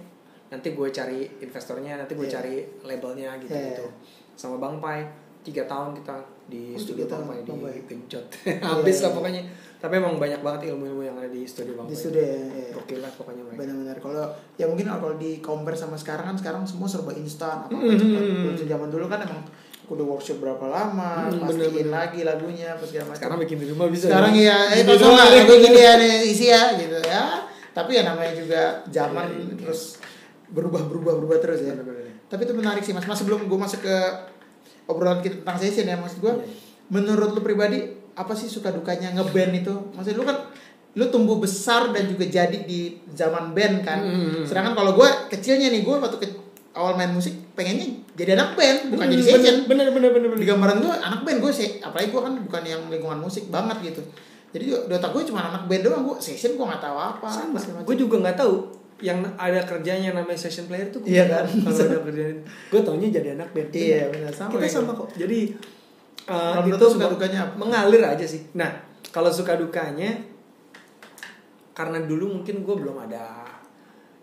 [0.46, 2.34] nanti gue cari investornya nanti gue Iya.
[2.34, 3.76] cari labelnya gitu Iya.
[3.76, 3.86] gitu
[4.32, 5.04] sama Bang Pai
[5.44, 8.26] tiga tahun kita di Oh, studio Bang tahun, Pai di genjot
[8.66, 9.16] habis Iya, lah iya.
[9.16, 9.42] pokoknya
[9.76, 12.32] tapi emang banyak banget ilmu-ilmu yang ada di studio Bang di studio ya.
[12.32, 12.72] iya.
[12.74, 16.62] oke lah pokoknya mereka Benar-benar kalau ya mungkin kalau di compare sama sekarang kan sekarang
[16.64, 17.92] semua serba instan apa Hmm.
[17.92, 18.22] cepat.
[18.22, 19.40] Kalau zaman dulu kan emang
[19.84, 23.18] udah workshop berapa lama, Hmm, pastiin lagi lagunya apa segala macam.
[23.20, 24.56] sekarang bikin di rumah bisa sekarang ya?
[24.72, 28.32] ya eh kosong doang lah lagu gini ya isi ya gitu ya tapi ya namanya
[28.32, 29.54] juga zaman Iya, iya.
[29.60, 30.00] terus
[30.46, 31.76] berubah berubah berubah terus ya
[32.24, 33.96] tapi itu menarik sih mas mas sebelum gue masuk ke
[34.86, 36.46] obrolan kita tentang session ya maksud gue Iya.
[36.92, 37.80] menurut lu pribadi
[38.14, 40.36] apa sih suka dukanya ngeband itu maksud lu kan
[40.94, 43.98] lu tumbuh besar dan juga jadi di zaman band kan.
[43.98, 44.46] Hmm.
[44.46, 46.26] Sedangkan kalau gue kecilnya nih gue waktu ke,
[46.70, 49.54] awal main musik pengennya jadi anak band bukan jadi session.
[49.66, 52.34] Hmm, bener bener bener Di bener gambaran gue anak band gue sih, apalagi gue kan
[52.46, 54.06] bukan yang lingkungan musik banget gitu.
[54.54, 57.26] Jadi di otak gue cuma anak band doang, gue session gue nggak tahu apa.
[57.26, 58.54] sama gue juga nggak tahu
[59.02, 61.44] yang ada kerjanya namanya session player tuh Iya kan?
[61.50, 64.30] kalau ada kerjaan gue taunya jadi anak band Iya, benar.
[64.30, 65.38] Sama kita sama kok jadi
[66.30, 67.54] uh, menurut itu suka dukanya apa?
[67.58, 68.70] mengalir aja sih nah
[69.10, 70.14] kalau suka dukanya
[71.74, 73.42] karena dulu mungkin gue belum ada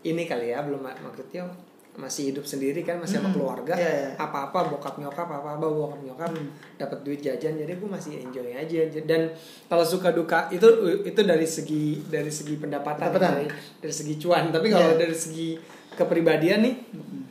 [0.01, 1.45] ini kali ya belum maksudnya
[1.93, 4.10] masih hidup sendiri kan masih sama Hmm, keluarga iya, iya.
[4.15, 6.47] apa-apa bokap nyokap apa-apa bokap nyokap Hmm.
[6.75, 9.27] dapat duit jajan jadi gue masih enjoy aja dan
[9.65, 10.63] kalau suka duka itu
[11.01, 13.32] itu dari segi dari segi pendapatan, Pendapatan.
[13.36, 14.99] dari, dari segi cuan tapi kalau Iya.
[14.99, 15.60] dari segi
[15.91, 17.21] kepribadian nih Mm-mm.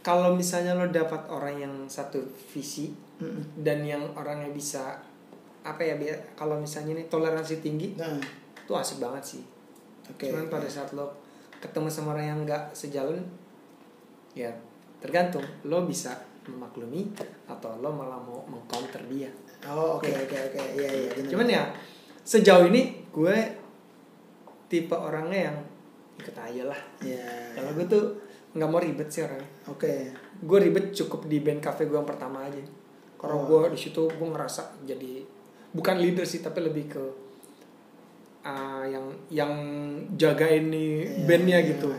[0.00, 3.58] kalau misalnya lo dapat orang yang satu visi Mm-mm.
[3.58, 5.00] dan yang orangnya bisa
[5.62, 8.20] apa ya biar kalau misalnya nih toleransi tinggi Nah,
[8.60, 9.42] itu asik banget sih
[10.06, 10.20] oke.
[10.22, 11.16] cuman pada saat lo
[11.56, 13.24] ketemu sama orang yang nggak sejalan
[14.36, 14.52] ya
[14.98, 16.12] tergantung lo bisa
[16.44, 17.10] memaklumi
[17.44, 19.32] atau lo malah mau mengcounter dia
[19.66, 20.60] Oh, oke oke oke.
[20.76, 21.30] Iya iya benar.
[21.32, 21.62] cuman ya
[22.22, 23.36] sejauh ini gue
[24.66, 25.58] tipe orangnya yang
[26.16, 27.26] ikut aja lah Iya.
[27.54, 28.04] kalau gue tuh
[28.52, 30.12] nggak mau ribet sih orangnya Oke.
[30.38, 32.60] gue ribet cukup di band cafe gue yang pertama aja
[33.16, 33.42] karena Oh.
[33.42, 35.24] gue di situ gue ngerasa jadi
[35.72, 37.02] bukan leader sih tapi lebih ke
[38.42, 39.52] ah, yang yang
[40.14, 41.68] jagain nih Iya, bandnya iya.
[41.72, 41.90] gitu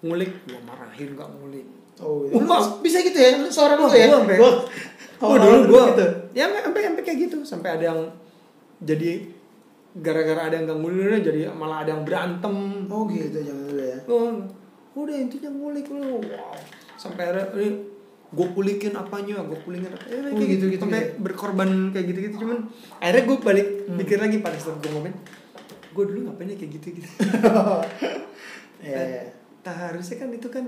[0.00, 1.66] ngulik gue marahin nggak ngulik
[1.98, 2.62] Oh, Wah.
[2.62, 3.50] lu bisa gitu ya?
[3.50, 4.06] Seorang lu ya?
[4.06, 4.54] gua sampai- Wah.
[5.20, 6.06] oh, dulu gue gitu.
[6.30, 8.00] ya sampai sampai kayak gitu sampai ada yang
[8.78, 9.26] jadi
[9.92, 12.54] gara-gara ada yang gak ngulik jadi malah ada yang berantem
[12.86, 13.98] Oh gitu jangan dulu ya.
[14.06, 14.30] Oh,
[14.96, 16.22] udah intinya ngulik lu.
[16.22, 16.54] Wow.
[16.94, 17.50] Sampai ada
[18.28, 20.04] gue kulikin apanya, gue kulikin apa.
[20.04, 21.18] Oh, kayak gitu, gitu, sampai gitu.
[21.18, 22.58] berkorban kayak gitu-gitu cuman
[22.98, 23.96] akhirnya gue balik Hmm.
[23.96, 25.16] mikir lagi pada saat gue ngomong
[25.88, 27.08] gue dulu ngapain ya kayak gitu gitu
[28.78, 29.22] Iya iya.
[29.70, 30.64] Harusnya kan itu kan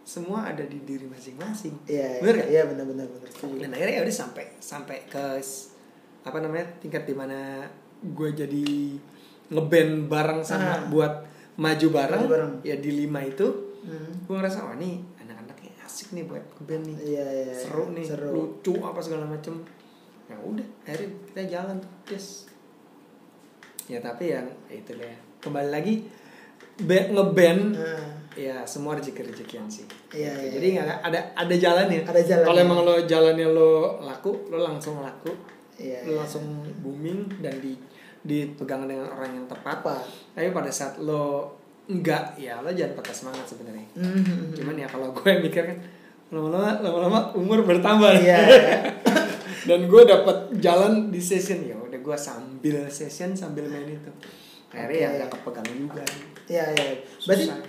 [0.00, 2.18] semua ada di diri masing-masing Iya.
[2.18, 2.48] Bener iya, nggak?
[2.48, 3.28] Iya benar benar benar.
[3.58, 5.24] Dan akhirnya ya udah sampai sampai ke
[6.20, 7.64] apa namanya tingkat di mana
[8.00, 8.66] gue jadi
[9.48, 10.80] ngeband bareng sama Ah.
[10.86, 11.12] buat
[11.56, 12.52] maju bareng, Maju bareng.
[12.62, 13.46] ya di lima itu
[13.78, 14.10] Hmm.
[14.22, 17.54] gue ngerasa wah nih anak-anaknya asik nih buat ngeband nih Iya iya.
[17.54, 18.28] seru nih Seru.
[18.30, 19.54] lucu apa segala macem
[20.24, 22.44] ya udah akhirnya kita jalan tuh yes
[23.86, 25.94] ya tapi yang ya itu deh kembali lagi
[26.84, 30.50] ngeband Nah, ya semua rezeki rezekian sih Iya, iya.
[30.54, 32.46] jadi nggak ada ada jalannya Ada jalannya.
[32.46, 35.34] kalau emang lo jalannya lo laku lo langsung laku
[35.76, 36.06] Iya.
[36.06, 36.46] lo langsung
[36.78, 37.74] booming dan di
[38.20, 39.96] dipegang dengan orang yang tepat Apa?
[40.32, 41.50] tapi pada saat lo
[41.86, 44.52] enggak ya lo jangan patah semangat sebenarnya Hmm.
[44.52, 45.78] cuman ya kalau gue mikir kan
[46.28, 48.38] lama-lama lama-lama umur bertambah Iya.
[49.68, 54.10] dan gue dapat jalan di session ya udah gue sambil session sambil main itu
[54.68, 55.16] akhirnya ya Oke.
[55.16, 56.04] nggak kepegang juga
[56.48, 56.96] Iya iya.
[57.28, 57.60] Berarti Susah.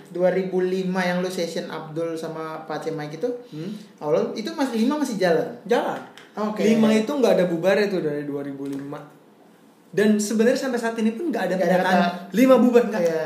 [0.48, 4.00] 2005 yang lu session Abdul sama Pak Cemai gitu, hmm?
[4.00, 5.48] awal itu masih 5 masih jalan.
[5.64, 6.00] jalan
[6.32, 6.64] Oke.
[6.64, 8.80] lima itu nggak ada bubar itu dari 2005
[9.90, 12.00] dan sebenarnya sampai saat ini pun nggak ada pernyataan
[12.32, 13.24] lima bubar nggak Iya.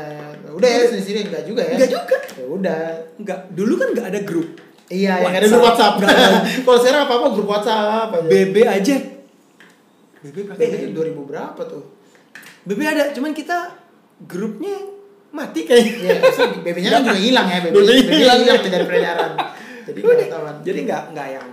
[0.51, 1.75] Udah ya sendiri enggak juga ya.
[1.77, 2.83] nggak juga Ya udah.
[3.15, 4.49] nggak dulu kan nggak ada grup
[4.85, 5.95] Iya, yang ada grup WhatsApp.
[6.67, 8.27] Kalau sekarang apa-apa grup WhatsApp aja.
[8.27, 8.95] BB aja
[10.19, 11.94] BB pakai itu 2000 berapa tuh?
[12.65, 13.57] BB ada cuman kita
[14.21, 14.73] grupnya
[15.29, 17.73] mati kayaknya Iya, BB-nya kan juga hilang ya, BB.
[17.73, 18.39] BB hilang.
[18.41, 19.31] hilang dari peredaran.
[19.85, 20.55] Jadi nggak ketahuan.
[20.61, 21.47] jadi nggak nggak yang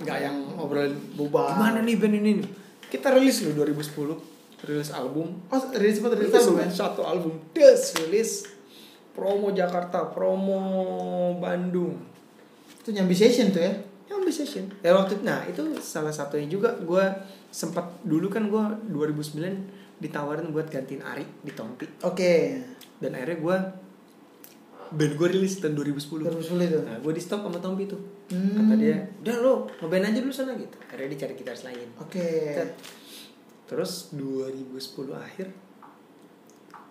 [0.00, 1.52] nggak yang obrolin Bubar.
[1.52, 2.48] gimana nih band ini nih
[2.88, 4.18] kita rilis loh 2010
[4.64, 6.68] rilis album Oh, rilis sempat rilis rilis album ya?
[6.72, 8.48] satu album des rilis
[9.12, 10.58] promo Jakarta promo
[11.36, 12.00] Bandung
[12.74, 13.72] Itu nyambi session tuh ya.
[14.08, 17.04] yang session ya waktu nah itu salah satunya juga gue
[17.48, 19.71] sempat dulu kan gue 2009
[20.02, 22.58] ditawarin buat gantiin Ari di Tompi Oke.
[22.98, 23.56] dan akhirnya gue
[24.92, 26.78] band gue rilis tahun 2010 2010 itu.
[26.82, 28.56] nah gue di stop sama Tompi tuh Hmm.
[28.56, 32.56] kata dia udah lo ngeband aja dulu sana gitu akhirnya dia cari gitaris lain Oke.
[32.56, 32.70] Tet.
[33.68, 34.80] terus 2010
[35.12, 35.52] akhir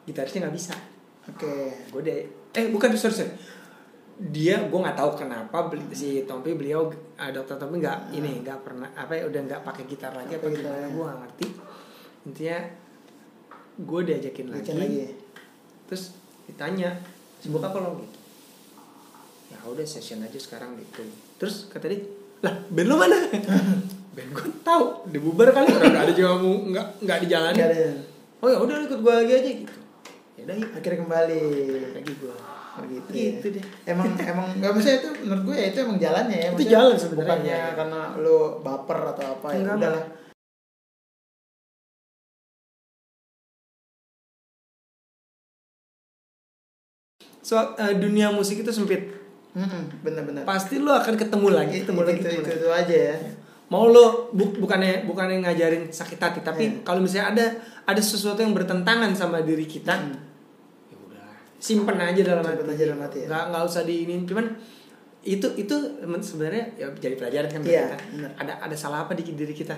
[0.03, 0.73] gitarisnya nggak bisa
[1.25, 1.53] Oke.
[1.89, 2.19] gue deh
[2.51, 3.33] eh bukan sorry sorry
[4.21, 6.85] dia gue nggak tahu kenapa beli, si Tompi beliau
[7.17, 10.45] uh, dokter Tompi nggak ini nggak pernah apa ya udah nggak pakai gitar lagi apa
[10.45, 10.87] gimana ya.
[10.89, 11.45] gue nggak ngerti
[12.29, 12.57] intinya
[13.81, 14.99] gue diajakin lagi lagi.
[15.85, 16.13] terus
[16.45, 16.95] ditanya
[17.37, 18.17] sibuk apa lo gitu
[19.49, 21.01] ya udah session aja sekarang gitu
[21.35, 21.99] terus kata dia
[22.41, 23.17] lah band lo mana
[24.15, 27.89] band gue tahu dibubar kali orang ada juga mau nggak nggak dijalanin Nggak ada.
[28.39, 29.77] oh ya udah ikut gue lagi aja gitu
[30.31, 31.43] ya udah Akhirnya kembali.
[31.91, 32.35] lagi gue
[32.71, 33.55] Oh, gitu, Gitu ya.
[33.59, 33.65] deh.
[33.83, 36.49] Emang emang nggak bisa itu menurut gue ya itu emang jalannya ya.
[36.55, 37.75] Itu jalan sebenarnya, Bukannya iya.
[37.75, 39.55] karena lo baper atau apa ya.
[39.59, 40.03] Enggak, Udahlah.
[47.51, 49.11] So eh, dunia musik itu sempit.
[49.51, 51.83] Mm-mm, bener-bener pasti lo akan ketemu lagi.
[51.83, 52.55] Ketemu lagi itu, ketemu itu, lagi.
[52.57, 53.15] itu aja ya.
[53.67, 56.79] Mau lo bu- bukannya bukannya ngajarin sakit hati tapi Iya.
[56.81, 57.45] kalau misalnya ada
[57.85, 60.15] ada sesuatu yang bertentangan sama diri kita Hmm.
[60.87, 62.71] ya udah simpen aja dalam Simpen hati.
[62.73, 63.27] aja dalam hati ya.
[63.27, 64.21] nggak nggak usah diinin.
[64.23, 64.45] Cuman
[65.21, 65.75] itu itu
[66.21, 68.27] sebenarnya ya jadi pelajaran kan Iya, kita.
[68.37, 69.75] ada ada salah apa di diri kita?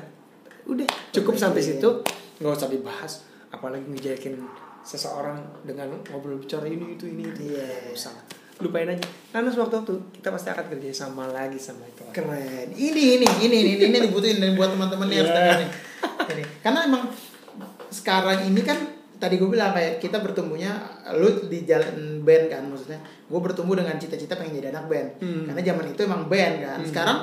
[0.64, 1.70] Udah cukup sampai Iya.
[1.76, 1.90] situ.
[2.36, 3.14] nggak usah dibahas.
[3.50, 4.38] Apalagi ngejakin
[4.84, 7.56] seseorang dengan ngobrol bicara ini itu ini itu.
[7.56, 7.66] Iya.
[7.90, 8.14] nggak usah
[8.62, 9.04] lupain aja.
[9.34, 12.06] Karena suatu waktu kita pasti akan kerja sama lagi sama itu.
[12.14, 12.68] Keren.
[12.72, 15.70] Ini ini ini ini ini, ini dibutuhin dan buat teman-teman yang nih
[16.38, 16.44] ini.
[16.62, 17.10] Karena emang
[17.90, 18.78] sekarang ini kan
[19.18, 20.76] tadi gue bilang kayak kita bertumbuhnya
[21.16, 23.00] lu di jalan band kan maksudnya.
[23.28, 25.10] Gue bertumbuh dengan cita-cita pengen jadi anak band.
[25.24, 25.44] Hmm.
[25.50, 26.78] karena zaman itu emang band kan.
[26.80, 26.88] Hmm.
[26.88, 27.18] sekarang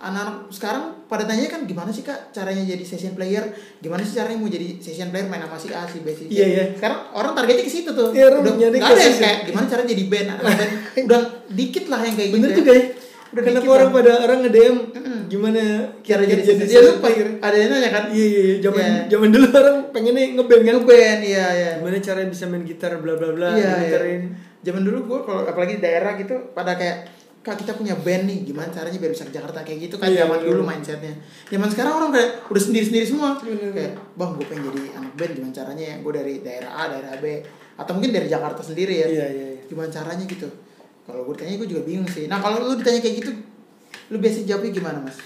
[0.00, 3.42] anak-anak sekarang pada tanya kan gimana sih kak caranya jadi session player?
[3.82, 6.38] Gimana sih caranya mau jadi session player main sama si A si B si C?
[6.38, 6.64] Iya, iya.
[6.78, 8.14] sekarang orang targetnya ke situ tuh.
[8.14, 10.28] Iya, orang udah nggak ada yang kayak gimana cara jadi band?
[10.38, 10.70] Band.
[11.10, 11.20] Udah
[11.50, 12.84] dikit lah yang kayak bener gitu juga ya
[13.30, 13.96] Udah kenapa dikit orang lah.
[13.98, 14.76] pada orang nge DM
[15.30, 15.62] gimana
[16.02, 17.08] cara jadi jadi dia lupa
[17.42, 18.04] ada yang nanya kan?
[18.10, 18.54] Iya iya iya.
[18.62, 19.02] zaman Iya.
[19.10, 20.74] zaman dulu orang pengennya ngeband kan?
[20.82, 21.70] Ngeband iya iya.
[21.78, 23.74] Gimana cara bisa main gitar bla bla bla iya iya.
[23.86, 24.22] gitarin
[24.60, 28.44] zaman dulu gue kalau apalagi di daerah gitu pada kayak kak kita punya band nih
[28.44, 29.64] gimana caranya biar bisa ke Jakarta?
[29.64, 31.14] Kayak gitu kan Iya, zaman dulu mindsetnya.
[31.48, 33.40] Zaman sekarang orang kayak udah sendiri sendiri semua.
[33.40, 33.72] Bener.
[33.72, 35.84] kayak bang gue pengen jadi anak band gimana caranya?
[35.84, 37.24] Ya gue dari daerah A daerah B.
[37.80, 39.08] Atau mungkin dari Jakarta sendiri ya.
[39.08, 39.62] Iya iya iya.
[39.64, 40.48] gimana caranya gitu?
[41.08, 42.28] Kalau gue ditanya gue juga bingung sih.
[42.28, 43.32] Nah kalau lu ditanya kayak gitu
[44.10, 45.16] lu biasa jawabnya gimana mas?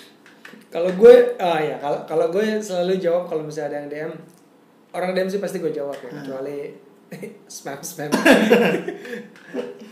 [0.70, 4.12] Kalau gue ah ya kalau kalau gue selalu jawab kalau misalnya ada yang DM
[4.94, 6.22] orang DM sih pasti gue jawab ya Hmm.
[7.48, 8.10] Spam spam.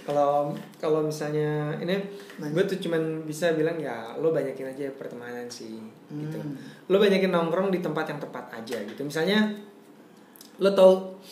[0.03, 0.51] Kalau
[0.83, 1.95] kalau misalnya ini
[2.43, 5.79] gue tuh cuman bisa bilang ya lo banyakin aja pertemanan sih
[6.11, 6.43] gitu.
[6.43, 6.59] Hmm.
[6.91, 8.99] lo banyakin nongkrong di tempat yang tepat aja gitu.
[9.07, 9.55] Misalnya
[10.59, 11.23] lo tau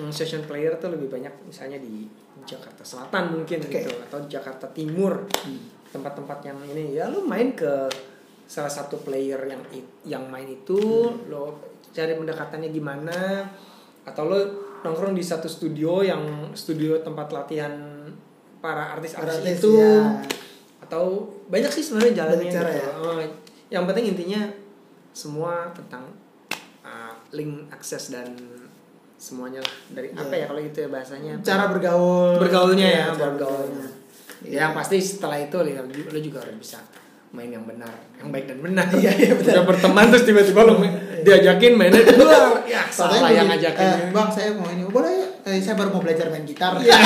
[0.00, 2.08] mm, session player tuh lebih banyak misalnya di
[2.48, 3.84] Jakarta Selatan mungkin Oke.
[3.84, 5.28] gitu atau di Jakarta Timur.
[5.92, 7.84] Tempat-tempat yang ini ya lo main ke
[8.48, 9.60] salah satu player yang
[10.08, 10.80] yang main itu
[11.28, 13.44] lo cari pendekatannya gimana
[14.06, 14.38] atau lo
[14.86, 17.74] nongkrong di satu studio yang studio tempat latihan
[18.62, 20.22] para artis-artis Artis, itu ya.
[20.86, 22.62] atau banyak sih sebenarnya jalannya gitu.
[22.62, 22.90] ya?
[23.02, 23.18] Oh,
[23.68, 24.42] yang penting intinya
[25.10, 26.06] semua tentang
[26.86, 28.30] uh, link akses dan
[29.16, 30.44] semuanya lah dari apa Iya.
[30.44, 33.88] ya kalau gitu ya bahasanya cara bergaul bergaulnya ya, cara bergaulnya.
[34.44, 36.78] Ya, yang pasti setelah itu lo juga harus bisa
[37.36, 38.88] main yang benar, yang baik dan benar.
[38.90, 39.52] Iya, iya, benar.
[39.52, 42.56] Udah berteman terus tiba-tiba lo main- diajakin mainnya di luar.
[42.66, 43.86] Ya, salah yang begini, ngajakin.
[43.86, 46.98] "Eh, bang saya mau ini boleh ya Eh, saya baru mau belajar main gitar Iya.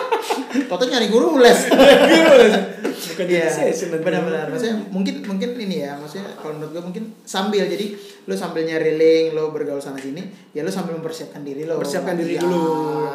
[0.68, 4.04] Toto nyari guru les Bukan Iya, jadi session nanti.
[4.04, 4.46] benar-benar.
[4.48, 8.94] Maksudnya mungkin mungkin ini ya, maksudnya kalau menurut gue mungkin sambil jadi lo sambil nyari
[8.94, 10.20] link, lo bergaul sana sini,
[10.52, 11.80] ya lo sambil mempersiapkan diri lo.
[11.80, 12.62] Mempersiapkan diri dulu,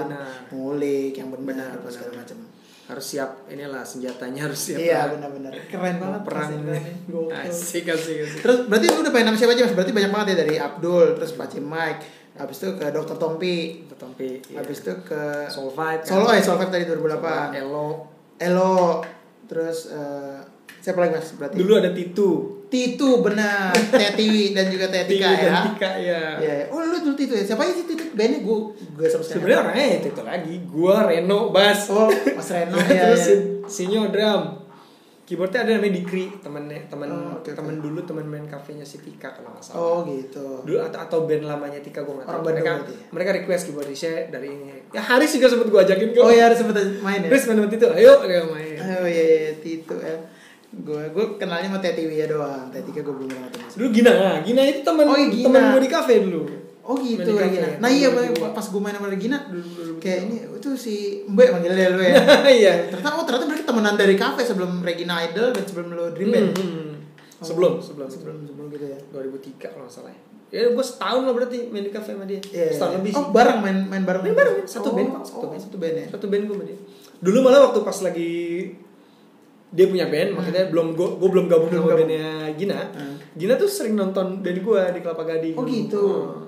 [0.01, 0.49] benar.
[0.49, 1.87] Ngulik yang benar, benar.
[1.87, 2.37] segala macam.
[2.83, 4.79] Harus siap inilah senjatanya harus siap.
[4.79, 5.55] Iya, benar-benar.
[5.71, 6.49] Keren banget perang.
[7.07, 7.31] Gokil.
[7.31, 9.75] asik asik asik Terus berarti lu udah main nama siapa aja Mas?
[9.75, 12.01] Berarti banyak banget ya dari Abdul, terus Paci Mike,
[12.35, 13.15] habis itu ke Dr.
[13.15, 14.59] Tompi, Tapi iya.
[14.59, 16.11] habis itu ke Soul Fight kan.
[16.11, 16.91] Solo eh Solo Five tadi 2008.
[16.91, 17.87] Soul Elo
[18.41, 18.99] Elo,
[19.47, 20.39] terus eh,
[20.83, 21.31] siapa lagi Mas?
[21.39, 22.31] Berarti dulu ada Titu
[22.73, 23.69] Titu benar,
[24.01, 25.45] Tetiwi dan juga Tetika Titu ya.
[25.45, 26.65] dan Tika ya Iya, iya.
[26.67, 27.45] Oh lu dulu Titu ya?
[27.45, 28.01] Siapa sih Titu?
[28.11, 29.33] Bandnya gue gue sama sekali.
[29.37, 33.01] sebenarnya orangnya itu, itu lagi gua Reno bass Oh, Mas Reno ya.
[33.05, 33.25] terus ya.
[33.29, 33.33] si
[33.85, 34.65] Sinyo drum
[35.23, 37.47] keyboardnya ada namanya Dikri temennya temen Oh, oke.
[37.47, 40.59] temen dulu temen main kafenya si Tika kalau nggak salah Oh gitu.
[40.61, 42.97] dulu atau atau band lamanya Tika gue nggak tahu Orang mereka ya?
[43.09, 46.57] mereka request keyboardisnya dari ini ya Haris juga sempet gue ajakin kok Oh ya harus
[46.57, 47.29] sempet main ya.
[47.29, 50.17] Haris main sama Tito ayo dia main Oh iya, iya Titu ya.
[50.75, 52.65] Gue gue kenalnya sama Tetiwi ya doang.
[52.67, 55.45] Tetika gue belum kenal sama dulu Gina nah, Gina itu temen Oh, iya, Gina.
[55.47, 56.41] temen gue di kafe dulu
[56.83, 57.47] Oh gitu kafe.
[57.47, 57.67] Regina.
[57.77, 58.07] Nah iya
[58.49, 62.15] pas gue main sama Regina Dulu- dulu- kayak ini itu si Mbak manggilnya lu ya.
[62.59, 66.29] iya ternyata oh ternyata mereka temenan dari kafe sebelum Regina Idol dan sebelum lo Dream
[66.29, 66.49] Band.
[66.51, 66.91] Hmm, hmm.
[67.37, 68.99] Oh, sebelum sebelum sebelum sebelum gitu ya.
[69.11, 70.21] 2003 kalau nggak salah ya
[70.53, 72.67] ya gue setahun lah berarti main di kafe sama dia Iya.
[72.69, 74.21] setahun lebih Oh sih bareng main main bareng.
[74.23, 75.61] Main bareng, satu Oh, band satu oh, band.
[75.61, 76.05] Satu band ya.
[76.09, 76.77] satu band gue sama dia
[77.17, 78.31] dulu malah waktu pas lagi
[79.73, 81.73] dia punya band makanya belum gue gue belum gabung Hmm.
[81.73, 81.99] Belum sama gabung.
[82.05, 83.15] bandnya Gina Hmm.
[83.33, 86.05] Gina tuh sering nonton band gue di Kelapa Gading Oh, gitu.
[86.05, 86.45] Oh.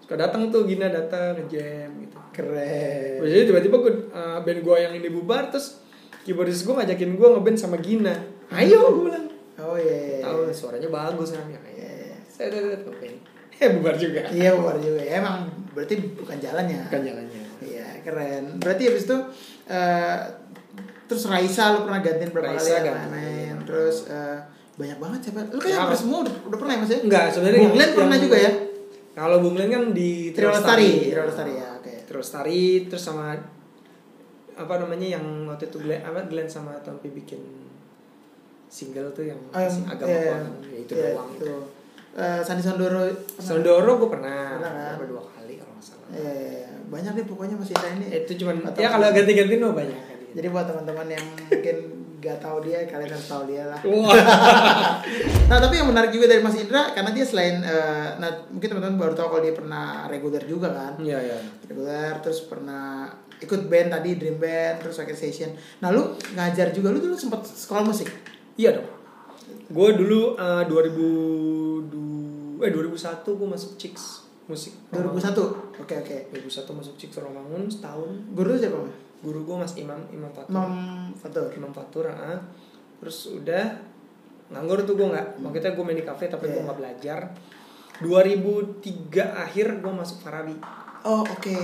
[0.00, 3.20] suka datang tuh Gina datang ngejam gitu Keren.
[3.22, 5.80] jadi tiba-tiba gue uh, band gue yang ini bubar terus
[6.22, 8.16] keyboardis gue ngajakin gue ngeband sama Gina
[8.50, 10.18] ayo gue bilang Oh iya.
[10.18, 10.52] iya, tahu iya.
[10.52, 11.60] suaranya bagus kan ya
[12.26, 13.16] saya udah ngeband
[13.54, 15.12] eh bubar juga Iya luar juga ya.
[15.16, 16.80] Emang berarti bukan jalannya.
[16.84, 18.44] bukan jalannya Iya keren.
[18.58, 19.16] Berarti habis itu
[19.64, 20.18] eh
[21.04, 23.54] terus Raisa lu pernah gantiin berapa Raisa kali ya main.
[23.62, 24.38] Terus eh,
[24.74, 25.40] banyak banget siapa?
[25.46, 26.98] Lu kayak Ya, hampir semua udah, udah pernah ya Mas ya?
[27.00, 28.52] Enggak, sebenarnya Bung yang- Glenn pernah juga ya?
[29.14, 30.90] Kalau Bung Glenn kan di Trio Lestari.
[31.06, 31.92] Trio Lestari ya, oke.
[32.04, 33.26] Trio Lestari terus sama
[34.54, 37.42] apa namanya yang waktu itu Glenn apa Glenn sama Tompi bikin
[38.66, 41.54] single tuh yang Ah, yang- agak yeah, ya, itu Iya, doang itu.
[42.12, 43.38] Eh, Sandi Sondoro pernah?
[43.40, 44.94] Sondoro gue pernah, Pernah kan?
[44.96, 46.06] Berapa dua kali kalau nggak salah.
[46.08, 46.70] Iya, iya, iya.
[46.84, 49.98] banyak deh pokoknya Mas Indra ini Itu cuman Atau- ya kalau ganti-ganti no banyak.
[50.34, 51.76] Jadi buat teman-teman yang mungkin
[52.18, 54.16] gak tahu dia kalian harus tahu dia lah Wah.
[55.52, 58.96] nah tapi yang menarik juga dari Mas Indra karena dia selain eh, nah mungkin teman-teman
[58.96, 61.38] baru tahu kalau dia pernah reguler juga kan Iya iya.
[61.68, 66.88] reguler terus pernah ikut band tadi dream band terus akhir session nah lu ngajar juga
[66.88, 68.08] lu dulu sempat sekolah musik
[68.54, 68.86] Iya dong.
[69.66, 74.72] Gue dulu eh, 2002 eh 2001 gue masuk Chicks musik.
[74.88, 75.36] 2001
[75.76, 78.08] oke oke 2001 masuk Chicks Romangun setahun.
[78.32, 78.78] guru siapa
[79.24, 80.52] Guru gue Mas Imam Imam Fatur.
[80.52, 80.72] Imam
[81.16, 82.38] Fatur Imam Fatur, ah.
[83.00, 83.80] Terus udah
[84.46, 85.40] nganggur tuh gue nggak.
[85.40, 86.64] Makanya gue main di cafe tapi gue Iya.
[86.64, 87.20] nggak belajar.
[87.98, 88.84] 2003
[89.40, 90.54] akhir gue masuk Farabi.
[91.04, 91.56] oh oke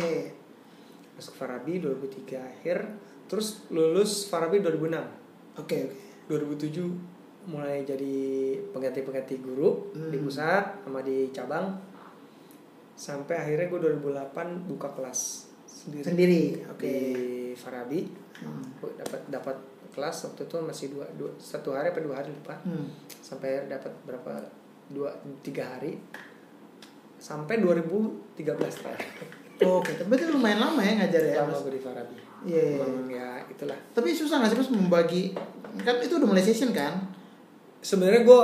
[1.14, 2.78] Masuk Farabi 2003 akhir.
[3.26, 4.96] Terus lulus Farabi 2006.
[5.52, 5.78] oke oke
[6.28, 6.86] 2007
[7.42, 8.14] mulai jadi
[8.70, 10.08] pengganti-pengganti guru Hmm.
[10.08, 11.72] di pusat sama di cabang
[12.94, 15.49] sampai akhirnya gue 2008 buka kelas
[15.80, 16.84] sendiri, sendiri oke.
[16.84, 16.96] Di
[17.56, 18.00] Farabi
[18.40, 18.64] Hmm.
[18.80, 19.56] Dapat dapat
[19.92, 22.56] kelas waktu itu masih dua, dua satu hari apa dua hari lupa.
[22.64, 22.88] Hmm.
[23.20, 24.48] sampai dapat berapa
[24.88, 25.12] dua
[25.44, 26.00] tiga hari.
[27.20, 29.12] Sampai 2013 terakhir
[29.60, 32.16] Oke, tapi itu lumayan lama ya ngajar ya, lama gue di Farabi.
[32.48, 32.76] Iya, iya.
[32.80, 33.76] Emang ya itulah.
[33.92, 35.22] Tapi susah nggak sih Mas membagi?
[35.84, 36.96] Kan itu udah mulai session kan?
[37.80, 38.42] sebenarnya gue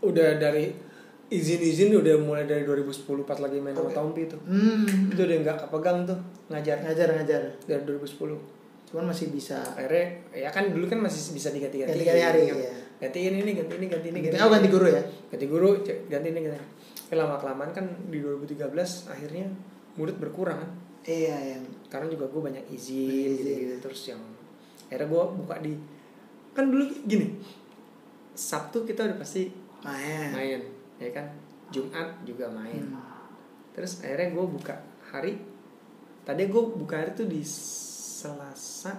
[0.00, 0.72] udah dari
[1.30, 3.94] izin-izin udah mulai dari 2010 pas lagi main sama Oke.
[3.94, 7.42] Tompi tuh Hmm, itu udah nggak kepegang tuh ngajar ngajar ngajar.
[7.62, 8.34] dari 2010
[8.90, 9.62] Cuman masih bisa.
[9.70, 12.56] akhirnya ya kan dulu kan masih bisa diganti-ganti Ganti-ganti hari, kan.
[12.58, 12.72] iya.
[13.00, 14.98] gantiin ini ganti ini ganti ini Oh ganti guru ya?
[15.30, 15.68] ganti guru
[16.04, 16.68] ganti ini ganti ini.
[17.12, 18.66] lama kelamaan kan di 2013
[19.06, 19.46] akhirnya
[19.94, 23.30] murid berkurang kan Iya, yang karena juga gue banyak izin, Izin.
[23.32, 24.20] gitu, gitu terus yang
[24.84, 25.72] akhirnya gue buka di
[26.50, 27.38] kan dulu gini
[28.32, 29.48] Sabtu kita udah pasti
[29.80, 30.30] main.
[30.30, 30.60] main
[31.00, 31.26] ya kan
[31.68, 33.00] Jumat juga main Hmm.
[33.72, 35.40] terus akhirnya gue buka hari
[36.20, 38.92] tadi gue buka hari tuh di Selasa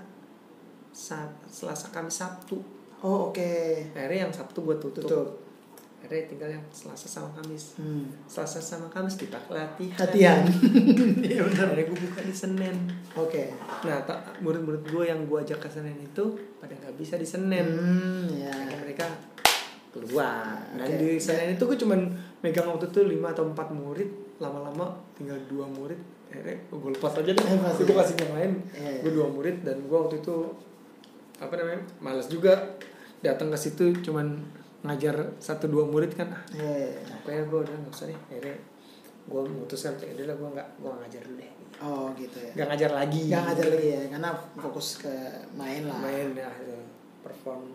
[0.92, 2.60] Sa- Selasa Kamis Sabtu
[3.00, 3.52] Oh oke.
[3.90, 5.02] akhirnya yang Sabtu gue tutup.
[5.04, 5.30] Tutup.
[5.98, 8.10] akhirnya tinggal yang Selasa sama Kamis Hmm.
[8.26, 10.42] Selasa sama Kamis dipakai latihan Latihan.
[11.24, 11.66] Iya benar.
[11.68, 12.76] akhirnya gue buka di Senin
[13.14, 13.54] Oke.
[13.82, 16.24] nah tak murid-murid gue yang gue ajak ke Senin itu
[16.58, 18.54] pada nggak bisa di Senin Hmm, ya.
[18.82, 19.06] Mereka
[19.92, 20.98] keluar dan Oke.
[20.98, 22.00] di Senin itu gue cuman
[22.40, 27.28] megang waktu itu 5 atau 4 murid lama-lama tinggal dua murid akhirnya gue lepas aja
[27.30, 27.96] deh gue ya.
[27.98, 29.00] kasih yang lain Iya.
[29.04, 30.36] gue dua murid dan gue waktu itu
[31.38, 32.56] apa namanya males juga
[33.20, 34.40] datang ke situ cuman
[34.82, 36.96] ngajar satu dua murid kan ah iya.
[37.20, 38.58] pokoknya gue udah nggak usah deh akhirnya
[39.22, 41.52] gue memutuskan ya udah gue nggak gue ngajar dulu deh
[41.82, 42.52] Oh gitu ya.
[42.56, 45.14] nggak ngajar lagi Gak ngajar lagi ya, karena fokus ke
[45.52, 45.98] main lah.
[46.00, 46.50] main ya
[47.20, 47.66] perform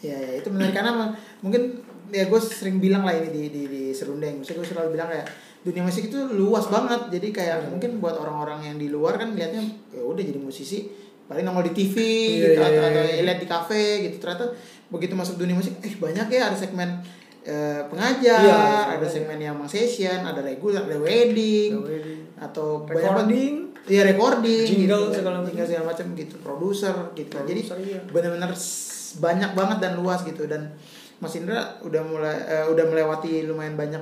[0.00, 1.62] Ya, ya itu menarik karena mungkin
[2.10, 4.40] ya gue sering bilang lah ini di di, di serundeng.
[4.40, 5.26] Maksudnya gue selalu bilang kayak
[5.60, 7.12] dunia musik itu luas banget.
[7.12, 7.76] Jadi kayak Hmm.
[7.76, 9.60] mungkin buat orang-orang yang di luar kan lihatnya
[9.92, 10.88] ya udah jadi musisi
[11.28, 13.22] paling nongol di TV Iya, gitu iya, atau, iya, atau iya.
[13.22, 14.16] lihat di kafe gitu.
[14.18, 14.50] Ternyata
[14.90, 16.90] begitu masuk dunia musik, eh banyak ya ada segmen
[17.40, 19.08] eh, pengajar, Iya, ada iya.
[19.08, 22.20] segmen yang emang session, ada regular, ada wedding, wedding.
[22.36, 23.70] atau Recording.
[23.88, 27.32] Iya recording, Jingle gitu, segala jingle segala macam gitu, produser gitu.
[27.32, 28.00] Jadi Produser, iya.
[28.12, 28.50] benar-benar
[29.18, 30.70] banyak banget dan luas gitu dan
[31.18, 34.00] Mas Indra udah mulai eh, udah melewati lumayan banyak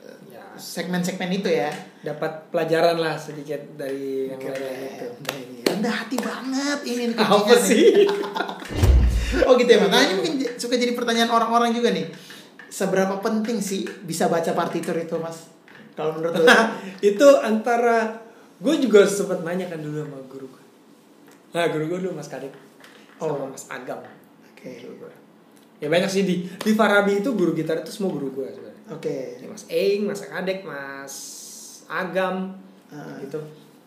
[0.00, 1.68] eh, ya segmen-segmen itu ya.
[2.00, 7.54] dapat pelajaran lah sedikit dari yang lain itu Nah, rendah hati banget ini nih apa
[7.60, 7.84] sih
[9.46, 9.90] oh gitu ya Mas.
[9.92, 12.08] Nah mungkin suka jadi pertanyaan orang-orang juga nih.
[12.70, 15.46] Seberapa penting sih bisa baca partitur itu Mas?
[15.94, 16.46] Kalau menurut lu?
[17.02, 20.62] itu antara gue juga sempat nanya kan dulu sama guru gue
[21.56, 22.52] nah guru gue dulu mas kadek
[23.16, 23.48] sama Oh.
[23.48, 24.00] mas agam
[24.60, 24.72] Oke.
[24.78, 25.12] Guru gue.
[25.78, 29.40] ya banyak sih di di Farabi itu guru gitar itu semua guru gue sebenarnya Oke.
[29.40, 31.14] Ya, mas Eing mas kadek mas
[31.86, 32.52] agam
[32.90, 33.16] Ah.
[33.18, 33.38] gitu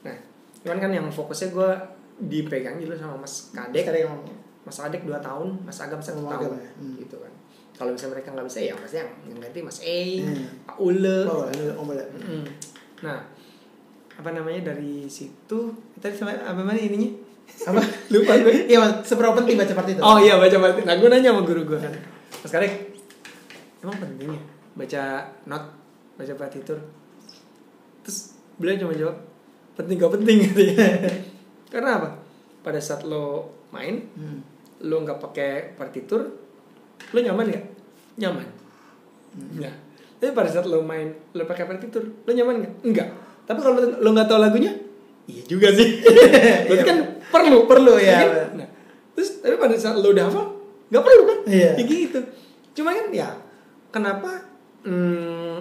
[0.02, 0.16] nah
[0.60, 1.70] cuman kan yang fokusnya gue
[2.26, 4.18] dipegang dulu sama mas kadek yang
[4.64, 6.72] Mas Adek 2 tahun, Mas Agam 1 Oh, tahun Agam ya?
[6.72, 6.96] Hmm.
[6.96, 7.28] gitu kan.
[7.76, 10.48] Kalau misalnya mereka nggak bisa ya pasti yang yang ganti Mas E, Hmm.
[10.64, 11.20] Pak Ule.
[11.28, 12.06] Oh, ini Om Bala.
[12.16, 12.44] Mm.
[13.04, 13.20] Nah,
[14.16, 15.60] apa namanya dari situ
[16.00, 17.12] tadi sama apa mana ininya?
[17.64, 17.82] Apa?
[18.10, 18.68] Lupa gue.
[18.68, 19.02] Iya.
[19.02, 20.02] Seberapa penting baca partitur?
[20.02, 20.80] Oh iya baca baca.
[20.82, 21.94] Nah gue nanya sama guru gue kan,
[22.42, 22.74] Mas Kadek,
[23.80, 24.42] emang penting ya
[24.74, 25.04] baca
[25.46, 25.64] not,
[26.14, 26.78] baca partitur?
[28.02, 28.18] Terus
[28.56, 29.18] beliau cuma jawab,
[29.74, 30.76] penting gak penting katanya.
[31.74, 32.10] Karena apa?
[32.60, 34.40] Pada saat lo main, Hmm.
[34.84, 36.28] lo nggak pakai partitur
[37.10, 37.66] lo nyaman nggak
[38.18, 38.48] nyaman
[39.34, 39.64] Hmm.
[39.64, 39.74] nah
[40.20, 43.10] tapi pada saat lo main lo pakai partitur lo nyaman nggak enggak
[43.44, 44.76] tapi kalau lo nggak tahu lagunya
[45.26, 46.04] iya juga sih.
[46.68, 46.98] Berarti kan
[47.28, 48.20] perlu Perlu, ya.
[48.22, 48.60] Kan?
[48.60, 48.68] nah,
[49.14, 50.46] terus tapi pada saat lo udah hafal
[50.88, 51.40] nggak perlu kan?
[51.46, 51.72] Iya.
[51.76, 52.20] ya gitu.
[52.74, 53.30] Cuma kan ya
[53.90, 54.32] kenapa
[54.84, 55.58] hmm,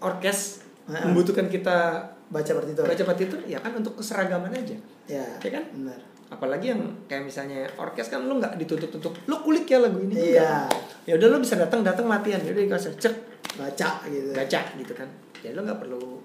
[0.00, 1.00] orkes Nah.
[1.00, 1.96] membutuhkan kita
[2.28, 2.84] baca partitur.
[2.84, 3.40] baca partitur?
[3.48, 4.76] Ya kan untuk keseragaman aja.
[5.08, 5.64] Ya Ya kan?
[5.72, 5.96] benar.
[6.28, 10.36] Apalagi yang kayak misalnya orkes kan lu nggak ditutup tutup lu kulik ya lagu ini.
[10.36, 10.68] Iya.
[11.08, 13.14] Ya udah lu bisa datang datang latihan ya udah dikasih cek.
[13.56, 14.28] Baca gitu.
[14.36, 15.08] Baca gitu kan.
[15.40, 16.20] Ya lu nggak perlu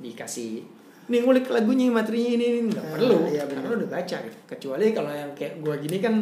[0.00, 0.64] dikasih
[1.10, 3.60] nih ngulik lagunya materinya ini ini nggak Ah, perlu iya, benar.
[3.60, 6.14] karena lu udah baca gitu kecuali kalau yang kayak gua gini kan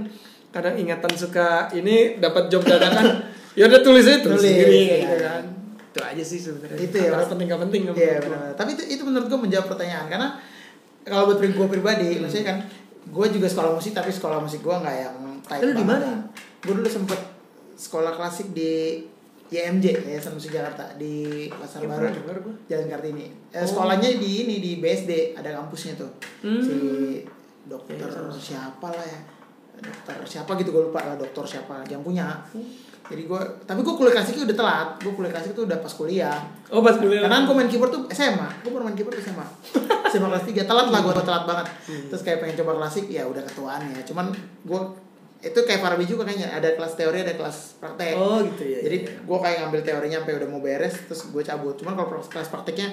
[0.49, 3.05] kadang ingatan suka ini dapat job dadakan
[3.59, 4.97] ya udah tulis aja tulis Tulis, sendiri iya.
[5.05, 5.43] gitu kan
[5.89, 8.53] itu aja sih sebenarnya Itu ya, penting nggak penting Iya benar.
[8.55, 10.29] Tapi itu itu menurut gue menjawab pertanyaan karena
[11.03, 12.21] kalau buat gue pribadi, Hmm.
[12.23, 12.59] maksudnya kan
[13.09, 16.29] gue juga sekolah musik tapi sekolah musik gue nggak yang tight Lu di mana?
[16.61, 17.17] Gue dulu sempet
[17.75, 19.01] sekolah klasik di
[19.49, 22.13] YMJ Yayasan Musik Jakarta di Pasar Ya, Baru
[22.45, 22.57] pernah.
[22.69, 23.27] Jalan Kartini.
[23.49, 23.65] Eh, Oh.
[23.65, 26.11] sekolahnya di ini di BSD ada kampusnya tuh.
[26.41, 26.61] Hmm.
[26.61, 26.77] Si
[27.65, 28.29] dokter Iya.
[28.33, 29.21] siapa lah ya
[29.79, 32.29] dokter siapa gitu gue lupa lah dokter siapa yang punya.
[32.51, 32.65] Hmm.
[33.09, 34.89] Jadi gue tapi gue kuliah klasiknya udah telat.
[35.01, 36.37] Gue kuliah klasik itu udah pas kuliah.
[36.69, 39.47] oh pas kuliah Karena gue main keyboard tuh SMA, gue baru main keyboard SMA
[40.09, 41.67] SMA kelas 3, telat lah gue telat banget
[42.13, 44.29] Terus kayak pengen coba klasik, ya udah ketuaan ya Cuman
[44.63, 44.81] gue,
[45.39, 48.97] itu kayak Farbi juga kayaknya Ada kelas teori, ada kelas praktek oh gitu ya Jadi
[49.07, 49.15] iya.
[49.23, 52.89] gue kayak ngambil teorinya sampai udah mau beres Terus gue cabut Cuman kalau kelas prakteknya,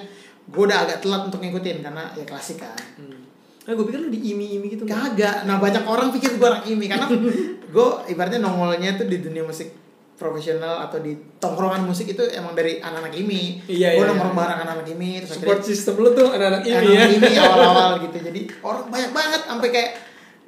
[0.46, 3.26] gue udah agak telat untuk ngikutin Karena ya klasik kan Hmm.
[3.66, 4.86] Nah, gue pikir lu di imi-imi gitu.
[4.86, 7.10] Kagak, nah banyak orang pikir gue orang ini Karena
[7.74, 9.74] gue ibaratnya nongolnya tuh di dunia musik
[10.16, 14.40] profesional atau di tongkrongan musik itu emang dari anak-anak ini Iya, gue iya, nongkrong iya.
[14.40, 17.06] bareng anak-anak ini terus Support system lu tuh anak-anak ini anak ya.
[17.12, 19.90] ini awal-awal gitu jadi orang banyak banget sampai kayak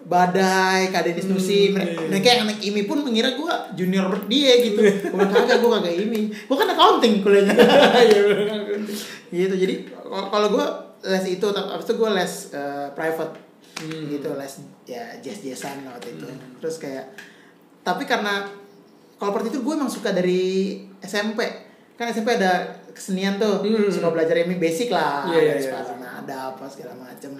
[0.08, 1.28] badai kak Denis
[1.68, 2.08] Hmm, mereka, iya.
[2.08, 4.80] mereka yang anak imi pun mengira gue junior dia gitu.
[4.80, 7.52] Gue kagak gue kagak imi gue kan accounting kuliahnya.
[8.08, 8.60] Iya benar.
[9.28, 10.66] gitu jadi kalau- gue
[11.04, 13.34] les itu tapi itu gue les eh, private.
[13.78, 14.10] Hmm.
[14.10, 14.52] gitu les
[14.88, 16.26] ya jazz jazzan waktu itu.
[16.58, 17.04] Terus kayak
[17.84, 18.48] tapi karena
[19.14, 21.44] kalau partitur gue emang suka dari SMP
[21.94, 23.60] kan SMP ada kesenian tuh.
[23.60, 23.86] Hmm.
[23.86, 25.28] suka belajar ini basic lah.
[25.28, 25.64] Iya, iya, ada iya.
[25.68, 27.36] sepatu nada apa segala macem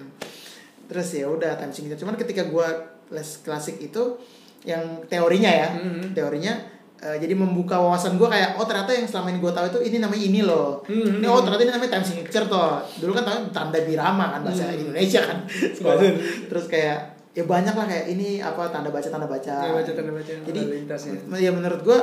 [0.89, 2.67] terus ya udah time singkat cuman ketika gue
[3.09, 4.17] les klasik itu
[4.61, 6.11] yang teorinya ya Hmm.
[6.11, 6.51] teorinya
[6.97, 9.97] eh, jadi membuka wawasan gue kayak oh ternyata yang selama ini gue tahu itu ini
[9.97, 11.15] namanya ini loh Hmm.
[11.15, 14.67] ini oh ternyata ini namanya time signature toh dulu kan tahu tanda birama kan bahasa
[14.67, 14.81] Hmm.
[14.83, 15.37] Indonesia kan
[15.77, 16.01] sekolah
[16.45, 16.97] terus kayak
[17.29, 20.61] ya banyak lah kayak ini apa tanda baca tanda baca Tanda baca, tanda baca, jadi
[20.65, 21.13] lintas ya.
[21.39, 21.99] ya menurut gue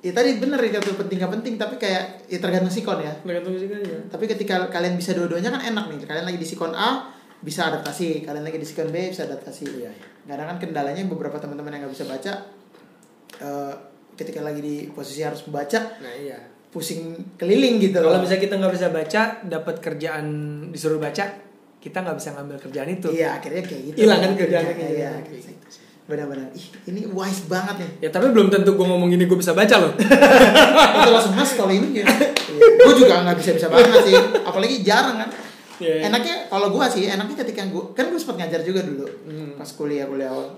[0.00, 3.54] ya tadi bener ya itu penting gak penting tapi kayak ya tergantung sikon ya Tergantung
[3.54, 3.98] sih kan ya.
[4.08, 7.06] tapi ketika kalian bisa dua-duanya kan enak nih kalian lagi di sikon A
[7.42, 10.06] bisa adaptasi kalian lagi di sikon B bisa adaptasi Iya, iya.
[10.24, 12.32] kadang kan kendalanya beberapa teman-teman yang nggak bisa baca
[13.36, 13.74] eh,
[14.14, 16.38] ketika lagi di posisi harus membaca Nah iya.
[16.68, 20.26] pusing keliling gitu Kalau misalnya kita nggak bisa baca, dapat kerjaan
[20.70, 21.24] disuruh baca,
[21.76, 23.08] kita nggak bisa ngambil kerjaan itu.
[23.10, 23.96] Iya, akhirnya kayak gitu.
[24.00, 24.72] Hilang kan kayak Iya, gitu.
[24.80, 25.50] kayak gitu.
[26.02, 26.48] Benar-benar.
[26.54, 27.90] Ih, ini wise banget nih.
[28.02, 29.92] Ya tapi belum tentu gue ngomong ini gue bisa baca loh.
[30.98, 32.06] Itu langsung mas kalau ini ya.
[32.56, 34.16] gue juga nggak bisa-bisa banget sih.
[34.42, 35.30] Apalagi jarang kan.
[35.82, 36.02] Iya, iya.
[36.06, 39.50] Enaknya kalau gue sih, enaknya ketika gue kan gue sempat ngajar juga dulu Hmm.
[39.54, 40.54] pas kuliah kuliah awal.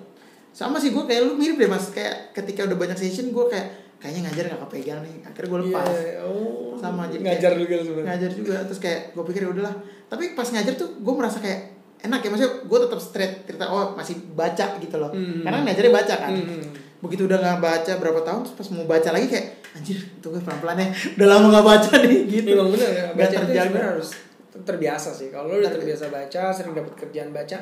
[0.51, 1.89] Sama sih gue kayak lu mirip deh mas.
[1.89, 5.15] Kayak ketika udah banyak session gue kayak kayaknya ngajar nggak kepegang nih.
[5.25, 5.89] Akhirnya gue lepas.
[5.91, 6.77] Iya, oh.
[6.77, 8.07] Sama, jadi ngajar kayak- juga sebenarnya.
[8.07, 11.61] ngajar juga terus kayak gue pikir ya udahlah tapi pas ngajar tuh gue merasa kayak
[11.99, 15.41] enak ya maksudnya gue tetap straight cerita oh masih baca gitu loh Hmm.
[15.41, 16.69] karena ngajarnya baca kan Hmm.
[17.01, 20.59] begitu udah nggak baca berapa tahun terus pas mau baca lagi kayak anjir tunggu pelan
[20.59, 23.81] pelan ya udah lama nggak baca nih gitu Memang benar ya, baca itu terjaga.
[23.81, 24.09] harus
[24.57, 25.29] terbiasa sih.
[25.29, 26.07] Kalau lu udah Terbiasa.
[26.07, 27.59] baca, sering dapat kerjaan baca,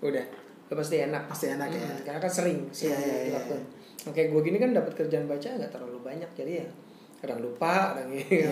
[0.00, 0.24] udah,
[0.66, 1.28] lu pasti enak.
[1.28, 1.84] Pasti enak ya.
[1.84, 3.62] Hmm, Karena kan sering, sering Iya, iya, iya, dilakukan.
[4.08, 6.68] Oke, gue gini kan dapat kerjaan baca nggak terlalu banyak, jadi ya
[7.20, 8.24] kadang lupa, kadang ini.
[8.24, 8.48] Iya.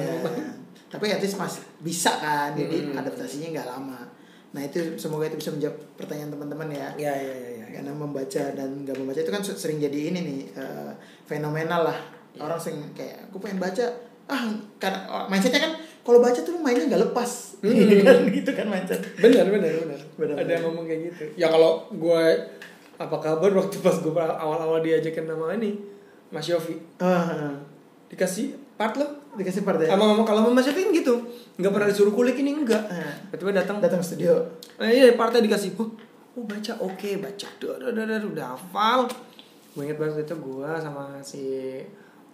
[0.89, 2.97] tapi at least masih bisa kan jadi Hmm.
[2.97, 4.09] adaptasinya nggak lama
[4.49, 7.67] nah itu semoga itu bisa menjawab pertanyaan teman-teman ya Ya, ya, ya, ya.
[7.69, 10.93] karena membaca dan nggak membaca itu kan sering jadi ini nih eh,
[11.25, 11.99] fenomenal lah
[12.33, 12.41] Iya.
[12.41, 13.85] orang sering kayak aku pengen baca
[14.27, 15.73] ah karena oh, mindsetnya kan
[16.09, 17.61] kalau baca tuh mainnya nggak lepas.
[17.61, 17.75] Hmm.
[18.01, 18.25] kan?
[18.33, 20.01] Gitu kan mindset benar benar benar.
[20.17, 21.25] Benar, ada yang ngomong kayak gitu.
[21.37, 22.23] Ya kalau gue
[22.97, 25.77] apa kabar waktu pas gue awal-awal diajakin nama ini
[26.33, 26.81] Mas Yofi.
[26.97, 27.53] Ah,
[28.09, 29.05] dikasih part lo
[29.37, 29.93] dikasih part ya?
[29.93, 31.15] Sama kalau Mas Yofi kan gitu.
[31.61, 33.13] Nggak pernah disuruh kulik ini enggak Ah.
[33.29, 33.77] tiba-tiba datang.
[33.85, 34.33] Datang studio.
[34.81, 35.77] Eh, iya partnya dikasih.
[35.77, 35.93] Oh,
[36.39, 36.73] oh baca.
[36.81, 37.49] Oke baca.
[37.61, 39.01] Udah udah udah, udah, udah hafal.
[39.77, 41.43] Gue inget banget itu gue sama si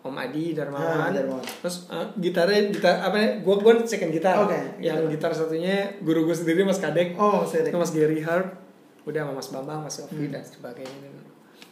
[0.04, 1.40] Om Adi Darmawan, Ah, Darmawan.
[1.40, 6.24] terus eh, gitarnya gitar apa ya gue gue second gitar Oke, yang gitar satunya guru
[6.24, 8.52] gue sendiri Mas Kadek oh saya itu Mas Gary Harp
[9.02, 10.30] udah sama Mas Bambang Mas Yofi Hmm.
[10.30, 11.08] dan sebagainya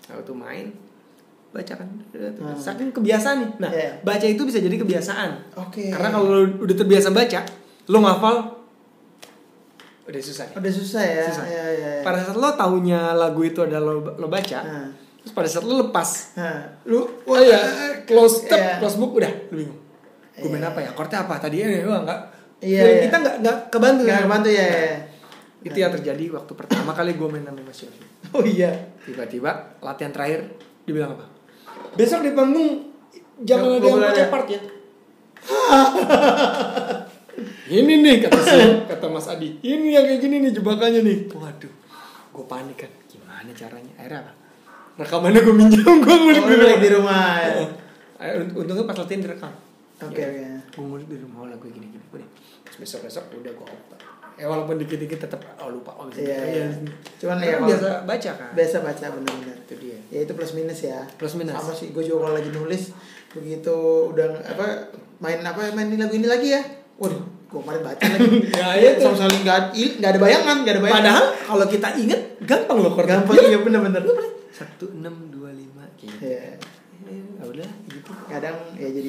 [0.03, 0.73] nah itu main
[1.51, 2.57] baca kan Hmm.
[2.57, 4.01] saking kebiasaan nih nah Iya.
[4.01, 7.41] baca itu bisa jadi kebiasaan oke karena kalau lu udah terbiasa baca
[7.87, 8.37] lu ngafal
[10.03, 10.57] udah susah deh.
[10.59, 11.25] Udah susah ya.
[11.25, 11.45] Susah.
[11.47, 11.91] Iya, iya.
[11.93, 12.03] iya.
[12.03, 14.89] pada saat lo taunya lagu itu ada lo, lo baca Nah.
[15.23, 17.59] Terus pada saat lo lepas Nah, lu oh iya
[18.03, 18.73] close tab Iya.
[18.79, 19.79] close book udah lu bingung.
[20.33, 20.89] Gue main apa ya?
[20.93, 21.35] Chordnya apa?
[21.39, 22.19] Tadi ya wah enggak
[22.59, 23.01] Iya, iya.
[23.05, 24.01] kita nggak nggak kebantu.
[24.03, 24.23] Nggak ya.
[24.23, 24.91] kebantu ya, ya.
[25.63, 28.71] itu yang terjadi waktu pertama kali gue main sama Mas Yofi Oh iya.
[29.03, 30.39] tiba-tiba latihan terakhir
[30.83, 31.25] dibilang apa?
[31.93, 32.71] Besok di panggung
[33.39, 34.25] Nggak jangan ada yang ada.
[34.29, 34.61] part ya?
[37.73, 39.57] Ini nih kata si kata Mas Adi.
[39.59, 41.19] Ini yang kayak gini nih jebakannya nih.
[41.33, 41.73] Waduh
[42.33, 42.91] gue panik kan.
[43.07, 43.93] Gimana caranya?
[43.97, 44.33] Akhirnya apa
[44.95, 47.53] rekamannya gue minjam gue ngulik Oh, di rumah di rumah ya.
[48.35, 49.53] Unt- untungnya pas latihan direkam
[49.99, 50.45] Oke, oke.
[50.69, 52.29] gue ngulik di rumah lagu gini gini udah
[52.63, 54.01] Terus besok besok udah gue otak
[54.33, 56.65] eh walaupun dikit dikit tetap oh lupa oh bisa Iya, iya.
[57.17, 59.57] Cuman Karena ya biasa baca kan Biasa baca benar-benar.
[59.61, 61.05] itu dia Ya itu plus minus ya.
[61.15, 61.53] Plus minus.
[61.53, 62.97] Sama sih gue juga kalau lagi nulis
[63.31, 63.77] begitu
[64.09, 66.61] udah apa main apa main lagu ini lagi ya.
[66.97, 68.29] Waduh, gue kemarin baca lagi.
[68.55, 69.13] Ya, iya tuh.
[69.13, 70.99] Sama sekali nggak ada bayangan, nggak ada bayangan.
[70.99, 74.01] Padahal kalau kita inget gampang loh gampang Iya iya benar-benar.
[74.53, 76.13] Satu enam dua lima gitu.
[76.21, 76.61] Iya.
[77.09, 78.11] Ya udah gitu.
[78.29, 79.09] Kadang ya jadi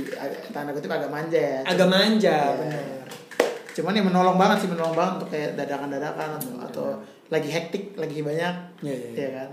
[0.50, 1.60] tanda kutip agak manja ya.
[1.62, 2.58] Agak manja, Iya.
[2.58, 3.06] bener.
[3.74, 6.86] Cuman ya menolong banget sih menolong banget untuk kayak dadakan-dadakan atau, atau
[7.30, 8.56] lagi hektik, lagi banyak.
[8.82, 9.10] Iya, iya, iya.
[9.14, 9.50] Iya kan.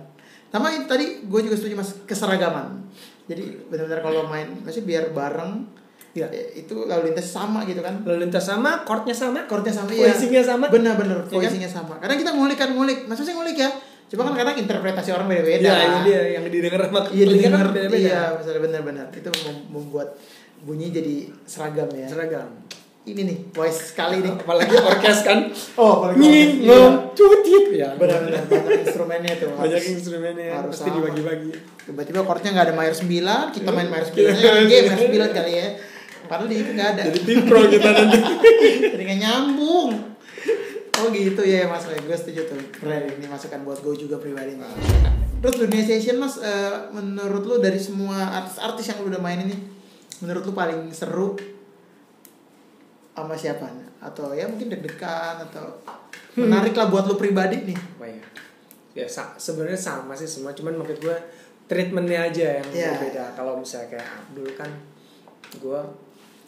[0.50, 2.86] Sama itu tadi gue juga setuju mas keseragaman.
[3.28, 5.62] Jadi benar-benar kalau main masih biar bareng
[6.10, 8.02] ya, itu lalu lintas sama gitu kan.
[8.02, 10.10] Lalu lintas sama, chordnya sama, Chordnya sama ya.
[10.10, 10.66] voicingnya sama.
[10.66, 11.34] Benar-benar Iya kan?
[11.38, 11.94] voicingnya sama.
[12.02, 13.70] Kadang kita ngulik kan ngulik, masih ngulik ya.
[14.10, 15.62] Cuma kan kadang interpretasi orang beda-beda.
[15.62, 17.94] Iya, ini dia yang didengar sama Iya didengar, kan beda-beda.
[18.00, 20.08] iya misalnya benar-benar itu mem- membuat
[20.60, 22.06] bunyi jadi seragam ya.
[22.06, 22.48] Seragam.
[23.00, 24.34] Ini nih voice sekali nih.
[24.42, 25.38] Apalagi orkes kan.
[25.74, 26.78] Oh, apalagi orkes, iya.
[27.10, 27.64] cutit.
[27.72, 27.88] Ya.
[27.94, 31.50] benar-benar banyak instrumennya tuh Banyak instrumennya harus pasti dibagi-bagi.
[31.80, 33.08] tiba-tiba chordnya nggak ada mayor 9
[33.56, 34.30] kita main mayor 9 Iya.
[34.36, 35.00] ya, G mayor
[35.30, 35.66] 9 kali ya
[36.26, 38.18] padahal di itu nggak ada Jadi tim pro kita nanti.
[38.92, 39.90] jadi nggak nyambung
[41.00, 44.68] oh gitu ya mas gue setuju tuh keren ini masukan buat gue juga pribadi nih.
[45.38, 49.56] terus dunia session mas eh, menurut lu dari semua artis-artis yang lu udah main ini
[50.20, 51.36] menurut lu paling seru
[53.10, 53.68] sama siapa
[54.00, 55.76] atau ya mungkin deg-degan atau
[56.34, 58.22] menarik lah buat lu pribadi nih Apa ya?
[58.90, 61.16] Ya sa- sebenarnya sama sih semua, cuman maksud gue
[61.66, 62.90] treatmentnya aja yang Iya.
[62.92, 63.24] berbeda.
[63.32, 64.70] Kalau misalnya kayak Abdul kan,
[65.54, 65.80] gue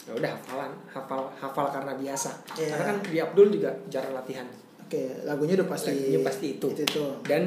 [0.03, 2.31] ya udah hafalan, hafal hafal karena biasa.
[2.55, 2.75] Iya.
[2.75, 4.47] Karena kan di Abdul juga jarang latihan.
[4.83, 6.67] oke lagunya udah pasti Lagunya pasti itu.
[6.69, 7.03] itu, itu.
[7.23, 7.43] Dan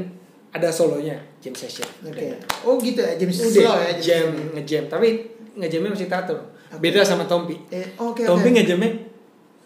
[0.50, 1.86] ada solonya jam session.
[2.02, 2.16] Oke.
[2.16, 2.40] Udah.
[2.64, 3.92] Oh gitu ya, jam slow ya.
[4.00, 5.08] jam ngejam, tapi
[5.54, 6.40] ngejamnya masih teratur.
[6.76, 7.56] Beda sama Tompi.
[7.70, 8.56] Eh, oke Tompi oke.
[8.56, 8.92] ngejamnya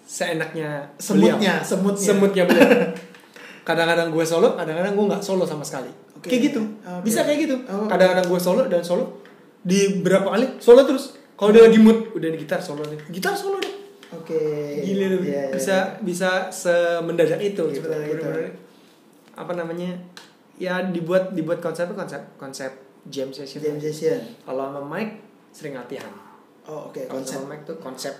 [0.02, 1.64] seenaknya Semutnya, beliau.
[1.64, 2.04] semutnya.
[2.04, 2.70] semutnya beliau.
[3.68, 6.26] kadang-kadang gue solo kadang-kadang gue nggak solo sama sekali Oke.
[6.26, 7.06] kayak gitu Oke.
[7.06, 7.86] bisa kayak gitu Oh.
[7.86, 9.22] kadang-kadang gue solo dan solo
[9.62, 13.32] di berapa kali solo terus kalau dia lagi mood udah di gitar solo nih gitar
[13.34, 13.76] solo deh
[14.12, 14.36] Oke.
[14.82, 18.18] gila tuh Iya, iya, bisa bisa semendadak itu gitu Semendadak itu.
[18.20, 18.52] Bener-bener,
[19.34, 19.90] apa namanya
[20.56, 22.72] ya dibuat dibuat konsepnya konsep konsep
[23.06, 24.20] jam session Jam session.
[24.42, 25.14] kalau sama Mike
[25.50, 26.12] sering latihan
[26.66, 27.38] Oh oke kalau konsep.
[27.38, 28.14] sama Mike tuh konsep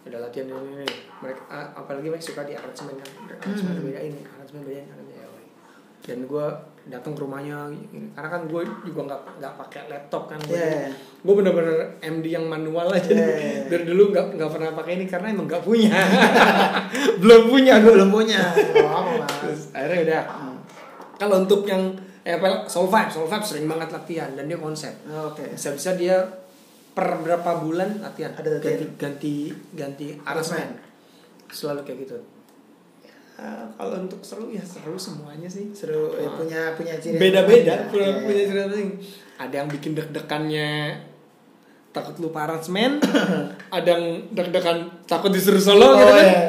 [0.00, 0.88] udah latihan ini, ini.
[1.20, 3.84] mereka apalagi Mike suka di aransemen kan aransemen Hmm.
[3.84, 5.14] beda ini aransemen beda ini
[6.00, 6.46] dan gue
[6.88, 7.68] datang ke rumahnya
[8.12, 10.40] karena kan gue juga nggak nggak pakai laptop kan.
[10.42, 10.88] Gue Iya.
[11.18, 13.68] gue bener-bener MD yang manual aja Iya.
[13.68, 15.92] dari dulu nggak nggak pernah pakai ini karena emang nggak punya.
[17.20, 17.78] Belum punya.
[17.78, 18.40] Gue belum punya.
[19.44, 20.22] Terus akhirnya udah.
[20.26, 20.56] Hmm.
[21.18, 21.82] kalau untuk yang
[22.22, 24.92] eh soul vibe soul vibe sering banget latihan dan dia konsep.
[25.06, 25.50] Oh, Oke.
[25.52, 26.22] bisa-bisa dia
[26.92, 28.32] per berapa bulan latihan.
[28.32, 29.34] Ada ganti ganti
[29.72, 30.78] ganti aransemen
[31.48, 32.16] selalu kayak gitu
[33.38, 36.34] Eh, kalau untuk seru ya seru semuanya sih Seru ya, Ah.
[36.34, 37.16] punya punya ciri.
[37.16, 38.18] beda-beda Iya, punya, iya.
[38.20, 38.90] punya cerita masing
[39.36, 40.70] ada yang bikin deg-degannya
[41.88, 42.98] takut lupa aransemen
[43.76, 46.42] ada yang deg-degan takut disuruh solo Oh, gitu kan iya.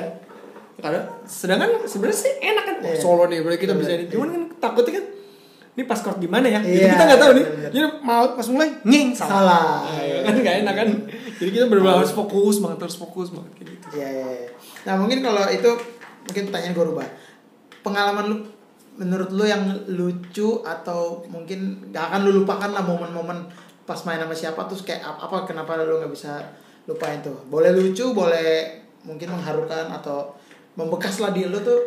[0.80, 2.98] Karena sedangkan sebenarnya sih enak kan Wah, Iya.
[2.98, 4.10] solo nih boleh kita Bener, bisa iya.
[4.10, 5.06] cuman kan takutnya kan
[5.72, 7.70] ini pas chord gimana ya jadi Iya, kita nggak tahu nih bener.
[7.70, 9.70] jadi mau pas mulai nging salah, Salah.
[9.86, 10.90] Nah, ya kan nggak enak kan
[11.38, 14.50] jadi kita benar harus fokus banget harus fokus banget kayak gitu Iya, iya, iya.
[14.82, 15.72] Nah mungkin kalau itu
[16.30, 17.08] mungkin pertanyaan gue rubah.
[17.82, 18.38] Pengalaman lu
[19.00, 23.48] menurut lu yang lucu atau mungkin gak akan lu lupakan lah momen-momen
[23.84, 26.38] pas main sama siapa terus kayak ap- apa kenapa lu nggak bisa
[26.86, 27.34] lupain tuh?
[27.50, 30.36] Boleh lucu, boleh mungkin mengharukan atau
[30.76, 31.80] membekas lah di lu tuh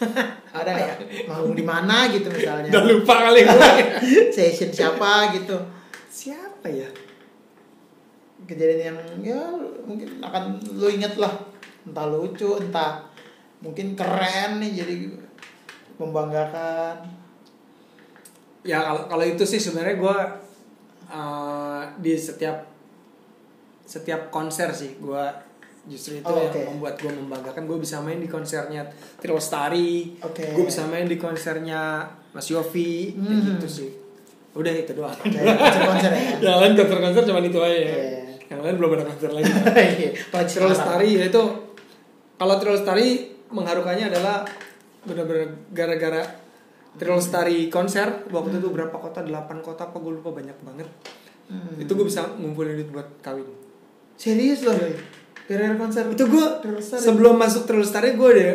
[0.56, 1.28] ada nggak?
[1.28, 2.70] Manggung di mana gitu misalnya?
[2.70, 3.42] udah lupa kali
[4.34, 5.58] Session siapa gitu?
[6.10, 6.86] siapa ya
[8.46, 9.40] kejadian yang ya
[9.84, 11.30] mungkin akan lu inget lah
[11.84, 13.04] entah lucu entah
[13.60, 14.94] mungkin keren nih jadi
[15.96, 16.96] membanggakan
[18.62, 20.16] ya kalau kalau itu sih sebenarnya gue
[21.06, 22.64] uh, di setiap
[23.82, 25.24] setiap konser sih gue
[25.82, 28.84] justru itu Oh, yang membuat gue membanggakan gue bisa main di konsernya
[29.16, 30.52] Trio Lestari Oke.
[30.52, 33.56] gue bisa main di konsernya Mas Yofi Hmm.
[33.56, 33.90] gitu sih
[34.50, 36.22] udah itu doang Kayak konser-konser ya.
[36.44, 37.80] yang lain konser-konser cuma itu aja ya.
[37.86, 38.20] Iya.
[38.50, 39.46] yang lain belum ada konser lagi
[39.94, 40.10] Iya,
[40.66, 41.42] Lestari ya itu
[42.36, 43.08] kalau Trio Lestari
[43.50, 44.46] mengharukannya adalah
[45.04, 46.22] benar-benar gara-gara
[46.98, 49.22] Trio Lestari konser waktu itu berapa kota?
[49.22, 49.96] Delapan kota apa?
[50.02, 50.88] Gue lupa banyak banget.
[51.50, 51.74] Hmm.
[51.82, 53.42] itu gue bisa ngumpulin duit buat kawin.
[54.14, 54.74] Serius loh.
[55.50, 56.46] Gara-gara konser itu gue
[56.82, 58.50] sebelum masuk Trio Lestari gue udah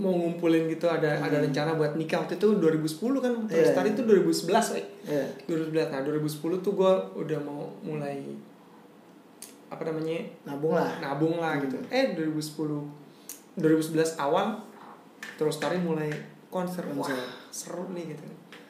[0.00, 2.24] mau ngumpulin gitu ada ada rencana buat nikah.
[2.24, 3.32] Waktu itu 2010 kan?
[3.44, 3.64] Trio Hmm.
[3.68, 4.84] Lestari itu 2011 woy.
[5.04, 5.26] Iya.
[5.44, 8.16] 2011 nah 2010 tuh gue udah mau mulai
[9.68, 10.24] apa namanya?
[10.48, 10.92] Nabung lah.
[11.04, 11.76] nabung lah gitu.
[11.92, 13.07] Eh 2010
[13.58, 14.62] 2011 awal
[15.34, 16.10] terus tari mulai
[16.48, 16.86] konser.
[16.86, 17.14] Konser.
[17.14, 18.22] wah seru nih gitu.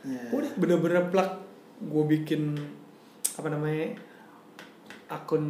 [0.09, 0.31] Iya.
[0.31, 1.31] udah bener-bener plak
[1.79, 2.57] gue bikin
[3.37, 3.95] apa namanya
[5.09, 5.45] akun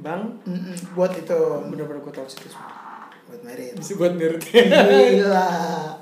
[0.00, 0.46] bank.
[0.46, 1.40] Mm-mm, Buat itu.
[1.68, 2.86] Bener-bener gue taruh situ semua
[3.26, 3.74] buat merit.
[3.74, 5.50] bisa buat Gila.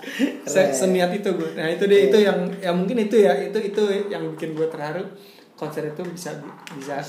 [0.53, 3.83] Se- seniat itu gue nah itu deh itu yang ya mungkin itu ya itu itu
[4.13, 5.01] yang bikin gue terharu.
[5.57, 6.37] Konser itu bisa
[6.77, 7.01] bisa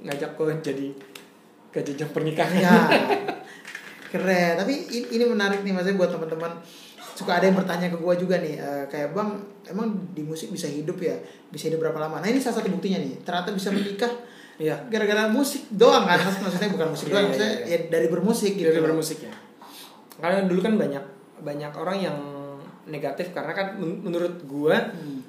[0.00, 0.88] ngajak gue jadi
[1.68, 2.56] ke jenjang pernikahan.
[2.56, 2.72] Ya.
[4.10, 4.52] Keren.
[4.58, 6.52] Tapi ini, menarik nih maksudnya buat teman-teman.
[7.14, 9.28] Suka ada yang bertanya ke gua juga nih eh, kayak bang
[9.68, 11.12] emang di musik bisa hidup ya?
[11.48, 12.18] Bisa hidup berapa lama?
[12.18, 14.08] Nah ini salah satu buktinya nih ternyata bisa menikah
[14.56, 14.80] iya.
[14.88, 16.16] gara-gara musik doang kan?
[16.16, 17.76] Maksud- maksudnya bukan musik Iya, doang iya, maksudnya iya.
[17.76, 18.68] ya dari bermusik gitu.
[18.68, 19.32] Dari bermusik ya.
[20.16, 21.04] Karena dulu kan banyak
[21.40, 22.16] banyak orang yang
[22.84, 25.20] negatif karena kan men- menurut gua Hmm.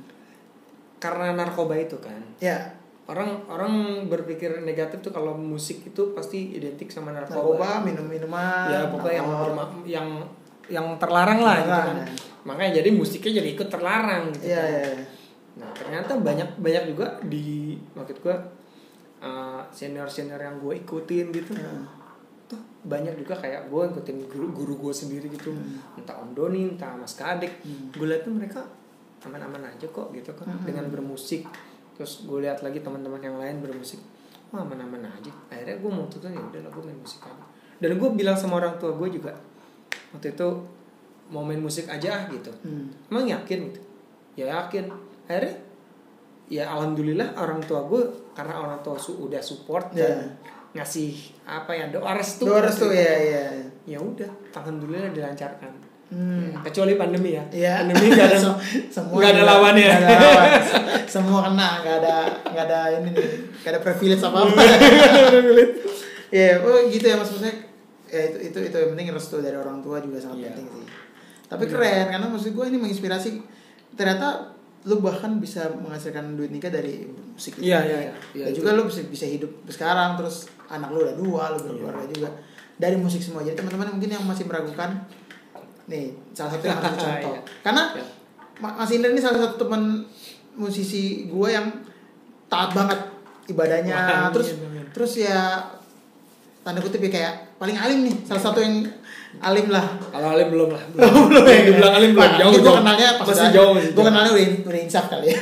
[0.98, 2.18] karena narkoba itu kan.
[2.40, 2.72] Ya
[3.04, 3.74] orang orang
[4.08, 9.30] berpikir negatif tuh kalau musik itu pasti identik sama narkoba, narkoba minum-minuman ya pokoknya yang
[9.84, 10.08] yang
[10.70, 12.06] yang terlarang lah gitu kan ya.
[12.42, 14.70] makanya jadi musiknya jadi ikut terlarang gitu Iya, kan.
[14.70, 15.06] iya, iya.
[15.58, 18.38] nah ternyata banyak banyak juga di maksud gua
[19.70, 21.86] senior senior yang gue ikutin gitu Hmm.
[22.48, 25.56] tuh banyak juga kayak gue ikutin guru guru gue sendiri gitu
[25.96, 27.92] entah om Doni entah mas Kadek Hmm.
[27.92, 28.60] gue lihat tuh mereka
[29.22, 30.66] aman-aman aja kok gitu kan Hmm.
[30.66, 31.46] dengan bermusik
[31.96, 34.00] terus gue lihat lagi teman-teman yang lain bermusik.
[34.52, 35.32] Wah aman-aman aja.
[35.48, 37.44] Akhirnya gue mau tuh ya udah lah gue main musik aja.
[37.82, 39.32] Dan gue bilang sama orang tua gue juga
[40.12, 40.48] waktu itu
[41.32, 42.52] mau main musik aja ah gitu.
[42.68, 42.92] Hmm.
[43.08, 43.80] emang yakin gitu?
[44.36, 44.92] Ya yakin.
[45.26, 45.56] Akhirnya
[46.52, 48.04] ya alhamdulillah orang tua gue
[48.36, 50.04] karena orang tua su udah support Ya.
[50.04, 50.36] dan
[50.72, 53.44] ngasih apa ya doa restu Dua restu ya ya.
[53.88, 56.52] Ya udah alhamdulillah dilancarkan Hmm.
[56.52, 57.74] Ya, kecuali pandemi ya Iya.
[57.82, 58.60] pandemi nggak ada Sem-
[58.92, 60.52] semua nggak ada lawannya nggak ada lawan.
[61.08, 64.62] semua kena nggak ada nggak ada ini nih nggak ada privilege apa apa
[66.30, 67.52] ya oh gitu ya maksudnya
[68.08, 70.48] ya itu itu itu yang penting restu dari orang tua juga sangat Iya.
[70.52, 70.86] penting sih
[71.48, 73.30] tapi keren karena maksud gue ini menginspirasi
[73.94, 74.52] ternyata
[74.84, 77.70] lu bahkan bisa menghasilkan duit nikah dari musik itu.
[77.70, 78.14] Iya, iya, iya.
[78.34, 82.02] Iya, Dan juga lu bisa bisa hidup sekarang terus anak lu udah dua lu berkeluarga
[82.02, 82.12] Iya.
[82.12, 82.30] juga
[82.76, 85.06] dari musik semua jadi teman-teman mungkin yang masih meragukan
[85.92, 87.42] nih salah satu yang harus contoh Iya.
[87.62, 88.06] karena Iya.
[88.58, 90.08] Ma- Mas Indra ini salah satu teman
[90.54, 91.68] musisi gue yang
[92.46, 93.00] taat banget
[93.46, 94.86] ibadahnya Wah, amin, terus amin.
[94.90, 95.60] terus ya
[96.62, 98.86] tanda kutip ya kayak paling alim nih salah satu yang
[99.40, 102.62] alim lah kalau Alim belum lah belum, belum yang dibilang Alim belum Nah, jauh gue
[102.62, 102.78] jauh.
[102.78, 104.06] kenalnya pas masih jauh masih gue jauh.
[104.06, 105.38] kenalnya udah, udah insaf kali ya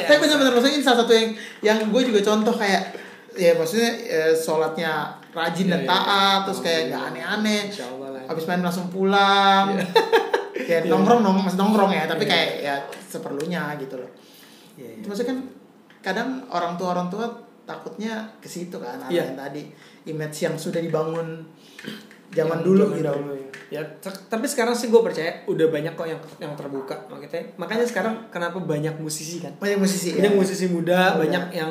[0.00, 1.28] tapi bener-bener maksudnya ini salah satu yang
[1.60, 2.82] yang gue juga contoh kayak
[3.32, 4.92] ya maksudnya eh, sholatnya
[5.30, 5.88] rajin dan Iya, iya.
[5.88, 7.34] taat terus kayak nggak Alhamdulillah.
[7.36, 7.62] aneh-aneh.
[8.30, 9.74] Habis main langsung pulang
[10.54, 10.86] kayak Iya.
[10.86, 12.30] nongkrong nongkrong masih nongkrong ya tapi Iya.
[12.30, 14.10] kayak ya seperlunya gitu loh
[14.74, 14.98] Iya, iya.
[14.98, 15.38] itu maksudnya kan
[16.00, 17.26] kadang orang tua orang tua
[17.62, 19.26] takutnya ke situ kan ada Iya.
[19.26, 19.62] yang tadi
[20.06, 21.42] image yang sudah dibangun
[22.30, 23.48] zaman Yang dulu zaman gitu dulu ya.
[23.70, 28.26] Ya, tapi sekarang sih gue percaya udah banyak kok yang yang terbuka makanya makanya sekarang
[28.28, 30.38] kenapa banyak musisi kan banyak musisi banyak ya.
[30.38, 31.22] musisi muda Muda.
[31.22, 31.70] banyak yang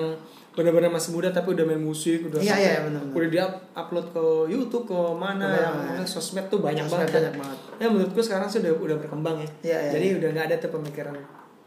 [0.51, 3.15] benar-benar masih muda tapi udah main musik udah Iya, iya, benar-benar.
[3.15, 3.39] udah di
[3.73, 5.91] upload ke YouTube ke mana yang mana.
[5.95, 7.57] mana, sosmed tuh banyak Sosmed banget banyak banget.
[7.75, 10.17] ya menurut gue sekarang sudah udah berkembang ya Iya, iya, jadi iya.
[10.17, 11.15] udah nggak ada tuh pemikiran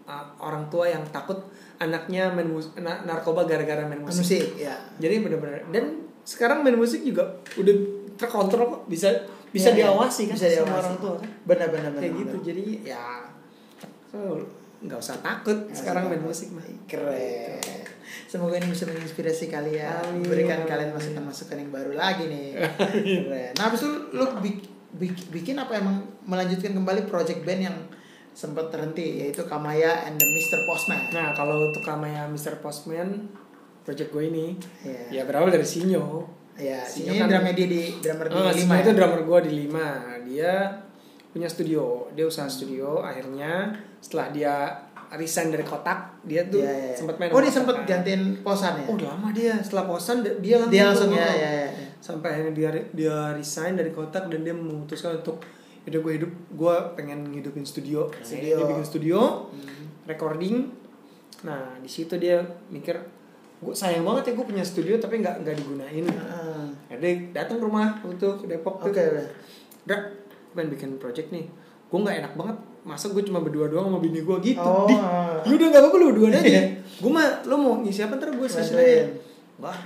[0.05, 1.39] uh, orang tua yang takut
[1.79, 5.85] anaknya main mus- na- narkoba gara-gara main musik musik ya jadi benar-benar dan
[6.23, 7.23] sekarang main musik juga
[7.55, 7.75] udah
[8.15, 9.09] terkontrol kok bisa
[9.49, 9.81] bisa Iya, iya.
[9.87, 10.79] diawasi kan Bisa sama diawasi.
[10.81, 12.47] orang tua kan benar benar benar kayak gitu benar.
[12.47, 13.05] jadi ya
[14.07, 14.19] so,
[14.81, 17.61] nggak usah takut Nggak sekarang usah main musik mah keren
[18.33, 20.25] semoga ini bisa menginspirasi kalian Amin.
[20.25, 22.57] berikan kalian masukan masukan yang baru lagi nih
[23.29, 27.77] keren nah habis itu lu bik- bik- bikin apa emang melanjutkan kembali project band yang
[28.33, 30.65] sempat terhenti yaitu Kamaya and the Mr.
[30.65, 32.57] Postman nah kalau untuk kamaya Mr.
[32.59, 33.29] Postman
[33.85, 34.47] project gue ini
[34.81, 35.05] Iya.
[35.13, 36.25] ya berawal dari Sinyo
[36.55, 38.81] ya Sinyo ini kan- drama dia di drummer di Ah, lima Sinyo ya?
[38.81, 39.87] itu drummer gue di lima
[40.25, 40.53] dia
[41.29, 44.55] punya studio dia usaha studio akhirnya setelah dia
[45.13, 46.95] resign dari kotak dia tuh Iya, iya, iya.
[46.95, 47.89] sempat main Oh dia sempat Kotak.
[47.91, 48.85] gantiin posan ya?
[48.85, 51.51] oh udah lama dia setelah posan dia langsung dia langsung ya, ya, ya.
[51.69, 51.69] ya.
[51.99, 55.39] sampai akhirnya dia dia resign dari kotak dan dia memutuskan untuk
[55.83, 58.55] udah gue hidup gue pengen ngidupin studio Studio.
[58.55, 59.85] dia bikin studio Hmm.
[60.05, 60.71] recording
[61.43, 62.39] nah di situ dia
[62.69, 62.95] mikir
[63.59, 67.65] gue sayang banget ya gue punya studio tapi nggak nggak digunain Ah, Akhirnya datang ke
[67.65, 68.95] rumah untuk Depok Oke.
[68.95, 69.27] tuh
[69.83, 69.99] Bra, gue
[70.53, 71.47] pengen bikin project nih
[71.85, 74.87] gue nggak enak banget masa gue cuma berdua doang sama bini gue gitu Oh.
[74.87, 74.97] Di,
[75.45, 78.43] lu udah gak apa-apa lu berdua aja gue mah lo mau ngisi apa ntar gue
[78.43, 78.75] Bantuin.
[78.75, 79.07] aja
[79.57, 79.79] wah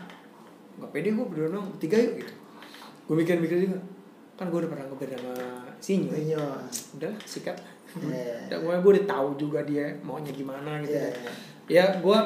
[0.76, 1.68] gak pede gue berdua doang.
[1.76, 2.32] Tiga yuk gitu.
[3.06, 3.78] Gue mikir-mikir juga.
[4.34, 5.32] Kan gue udah pernah ngobrol sama
[5.76, 6.40] Sinyo Iya.
[6.92, 7.56] udahlah sikat.
[7.96, 8.48] Iya.
[8.48, 11.12] udah gue gue udah tahu juga dia maunya gimana gitu Iya, deh.
[11.16, 11.32] iya.
[11.66, 12.18] ya gue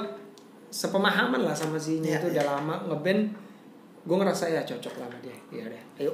[0.68, 2.34] sepemahaman lah sama si Sinyo Iya, itu iya.
[2.34, 3.22] udah lama ngeband.
[4.02, 5.36] Gue ngerasa ya cocok lah sama dia.
[5.50, 6.12] Ya udah ayo.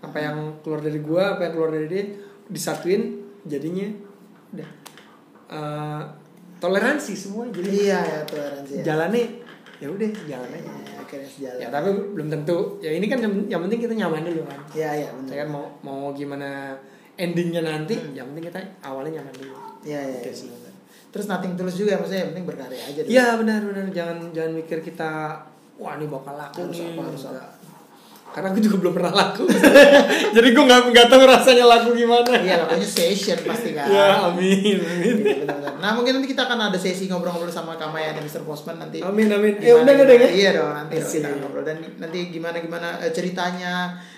[0.00, 2.02] Apa yang keluar dari gue apa yang keluar dari dia
[2.48, 3.86] disatuin jadinya
[4.50, 4.70] udah
[5.48, 6.02] Eh,
[6.56, 8.82] toleransi semua jadi Iya ya toleransi ya.
[8.86, 9.24] jalannya
[9.76, 11.58] ya udah jalan aja Ya, akhirnya sejalan.
[11.58, 14.90] ya tapi belum tentu ya ini kan yang, yang penting kita nyaman dulu kan Iya
[14.96, 15.34] iya benar.
[15.36, 16.72] kan mau mau gimana
[17.14, 18.14] endingnya nanti Hmm.
[18.14, 20.18] yang penting kita awalnya nyaman dulu Iya iya.
[20.20, 20.48] Iya, sih.
[20.48, 20.72] benar.
[21.12, 23.00] Terus nothing tulus juga maksudnya yang penting berkarya aja.
[23.04, 25.10] Iya benar benar jangan jangan mikir kita
[25.76, 27.44] wah ini bakal laku Harus nih apa, harus apa.
[28.32, 29.44] Karena aku juga belum pernah laku
[30.36, 33.86] jadi gue nggak nggak tahu rasanya laku gimana Iya lakunya session pasti kan.
[33.86, 35.44] ya amin amin Iya.
[35.78, 38.40] Nah mungkin nanti kita akan ada sesi ngobrol-ngobrol sama Kamaya dan Mr.
[38.42, 38.98] Postman nanti.
[38.98, 42.56] amin amin Gimana- udah deh gimana- Iya dong nanti dong kita ngobrol dan nanti gimana
[42.58, 43.72] gimana eh, ceritanya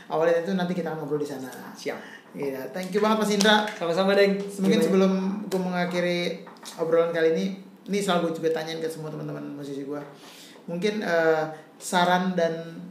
[0.07, 1.51] awalnya itu nanti kita ngobrol di sana.
[1.73, 1.99] siap
[2.33, 3.63] Iya, thank you banget Mas Indra.
[3.73, 4.83] sama-sama deng Mungkin Gimana?
[4.85, 5.13] sebelum
[5.47, 6.21] gue mengakhiri
[6.77, 7.47] obrolan kali ini,
[7.85, 10.03] ini selalu gue juga tanyain ke semua teman-teman musisi gue.
[10.65, 11.45] Mungkin eh,
[11.77, 12.83] saran dan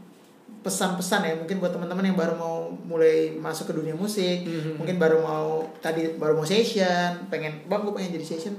[0.63, 4.79] pesan-pesan ya mungkin buat teman-teman yang baru mau mulai masuk ke dunia musik, Mhm.
[4.79, 5.47] mungkin baru mau
[5.77, 8.55] tadi baru mau session, pengen bang gue pengen jadi session.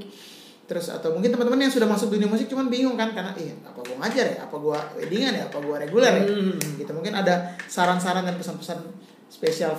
[0.65, 3.81] Terus atau mungkin teman-teman yang sudah masuk dunia musik cuman bingung kan karena iya apa
[3.81, 6.25] gue ngajar ya, apa gue weddingan ya, apa gue reguler ya.
[6.25, 6.57] Hmm.
[6.77, 7.35] Gitu mungkin ada
[7.65, 8.85] saran-saran dan pesan-pesan
[9.29, 9.73] spesial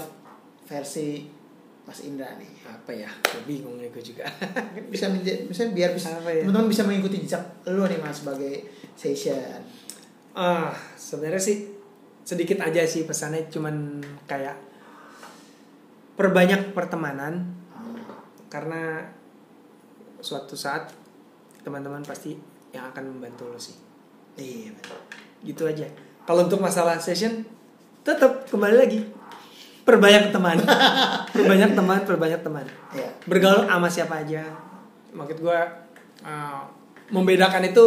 [0.66, 1.30] versi
[1.86, 4.26] Mas Indra nih apa ya gue bingung nih gue juga
[4.90, 5.06] bisa
[5.46, 6.42] bisa biar bisa Apa ya?
[6.42, 8.66] teman-teman bisa mengikuti jejak lu nih mas sebagai
[8.98, 9.62] session
[10.34, 11.75] ah sebenarnya sih
[12.26, 14.58] sedikit aja sih pesannya cuman kayak
[16.18, 17.54] perbanyak pertemanan.
[18.50, 19.06] Karena
[20.20, 20.90] suatu saat
[21.62, 22.34] teman-teman pasti
[22.74, 23.78] yang akan membantu lo sih.
[24.36, 24.74] Iya
[25.46, 25.86] gitu aja.
[26.26, 27.46] Kalau untuk masalah session
[28.02, 29.00] tetap kembali lagi.
[29.86, 30.58] Perbanyak teman.
[31.36, 32.66] Perbanyak teman perbanyak teman.
[32.90, 33.10] Iya.
[33.30, 34.42] Bergaul sama siapa aja.
[35.14, 35.60] Maksud gue
[36.26, 36.62] uh,
[37.14, 37.86] membedakan itu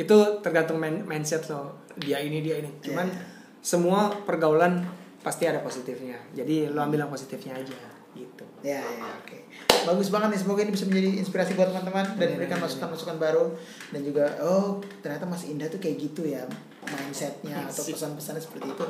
[0.00, 1.84] itu tergantung mindset lo.
[2.00, 2.72] Dia ini dia ini.
[2.80, 3.33] Cuman Iya.
[3.64, 4.84] Semua pergaulan
[5.24, 6.20] pasti ada positifnya.
[6.36, 7.72] Jadi lo ambil yang positifnya aja
[8.12, 8.44] gitu.
[8.60, 9.38] Ya ya oke.
[9.88, 13.56] Bagus banget nih semoga ini bisa menjadi inspirasi buat teman-teman dan memberikan masukan-masukan baru
[13.90, 16.44] dan juga oh ternyata Mas Indah tuh kayak gitu ya
[16.84, 17.96] mindsetnya atau Asik.
[17.96, 18.84] pesan-pesannya seperti itu.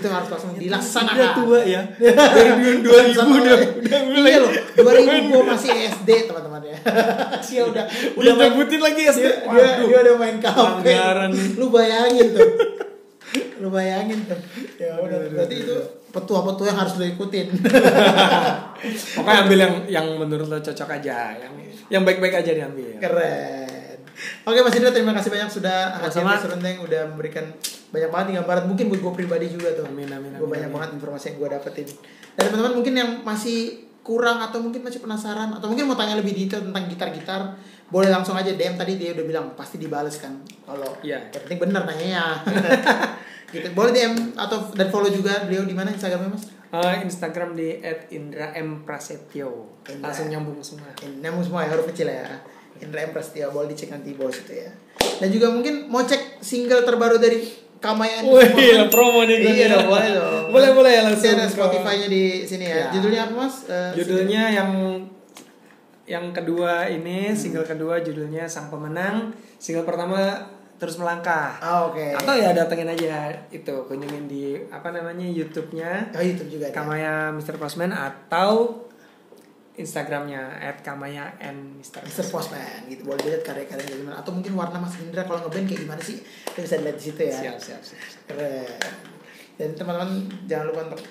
[0.00, 1.32] Itu harus langsung udah dilaksanakan.
[1.38, 1.82] tua ya.
[2.34, 4.30] Dari 2000 udah udah mulai.
[4.32, 6.78] iya loh 2000 gua masih SD teman-teman ya.
[7.46, 7.84] Sia udah.
[8.16, 9.32] Udah main lagi ya dia,
[9.84, 10.96] dia, udah main kafe.
[11.60, 12.48] Lu bayangin tuh
[13.58, 14.38] lu bayangin tuh.
[14.78, 15.30] Ya udah.
[15.30, 15.76] berarti itu
[16.10, 17.48] petua-petua yang harus lo ikutin.
[19.18, 21.52] Pokoknya ambil yang yang menurut lo cocok aja yang
[21.90, 22.98] yang baik-baik aja diambil.
[22.98, 23.98] Keren.
[24.46, 27.50] Oke Mas Indra terima kasih banyak sudah hadir Serundeng udah memberikan
[27.90, 28.64] banyak banget gambaran.
[28.70, 29.86] Mungkin buat gue pribadi juga tuh.
[29.90, 30.76] Amin, amin, gue amin, banyak amin.
[30.78, 31.86] banget informasi yang gue dapetin.
[32.38, 33.58] Dan teman-teman mungkin yang masih
[34.04, 37.56] kurang atau mungkin masih penasaran atau mungkin mau tanya lebih detail tentang gitar-gitar
[37.88, 40.44] boleh langsung aja DM tadi dia udah bilang pasti dibales kan.
[40.66, 41.32] Kalau Iya.
[41.32, 42.22] yang penting bener nanyanya
[43.54, 46.44] gitu boleh DM atau dan follow juga beliau di mana Instagramnya mas
[46.74, 47.78] Eh, Instagram di
[48.10, 49.46] @indra_m_prasetyo
[49.86, 50.04] Indra.
[50.04, 52.26] langsung nyambung semua Ini nyambung semua ya huruf kecil ya
[52.76, 54.70] Indra M Prasetyo boleh dicek nanti bawah situ ya
[55.14, 57.46] dan juga mungkin mau cek single terbaru dari
[57.78, 58.48] Kamayan Wih,
[58.88, 61.30] promo nih gue iya dong, boleh dong Boleh, boleh ya langsung.
[61.30, 62.76] ada Spotify-nya di sini ya.
[62.80, 62.86] Ya.
[62.90, 63.54] Judulnya apa mas?
[63.66, 64.70] Eh, Judulnya yang
[66.04, 67.36] yang kedua ini Hmm.
[67.36, 71.54] single kedua judulnya Sang Pemenang, single pertama Terus Melangkah.
[71.62, 72.18] Ah oke.
[72.18, 76.74] Atau ya datengin aja itu kunjungin di apa namanya YouTube-nya Oh YouTube juga ada.
[76.74, 77.56] Kamaya Mr.
[77.56, 78.84] Postman atau
[79.74, 80.54] Instagramnya
[80.86, 81.98] @kamaya and Mr.
[82.06, 82.30] Mr.
[82.30, 85.82] Postman gitu boleh lihat karya-karya kayak gimana atau mungkin warna Mas Indra kalau ngeband kayak
[85.82, 88.02] gimana sih itu bisa dilihat di situ ya Siap, siap, siap.
[88.30, 88.70] keren
[89.58, 91.02] dan teman-teman jangan lupa untuk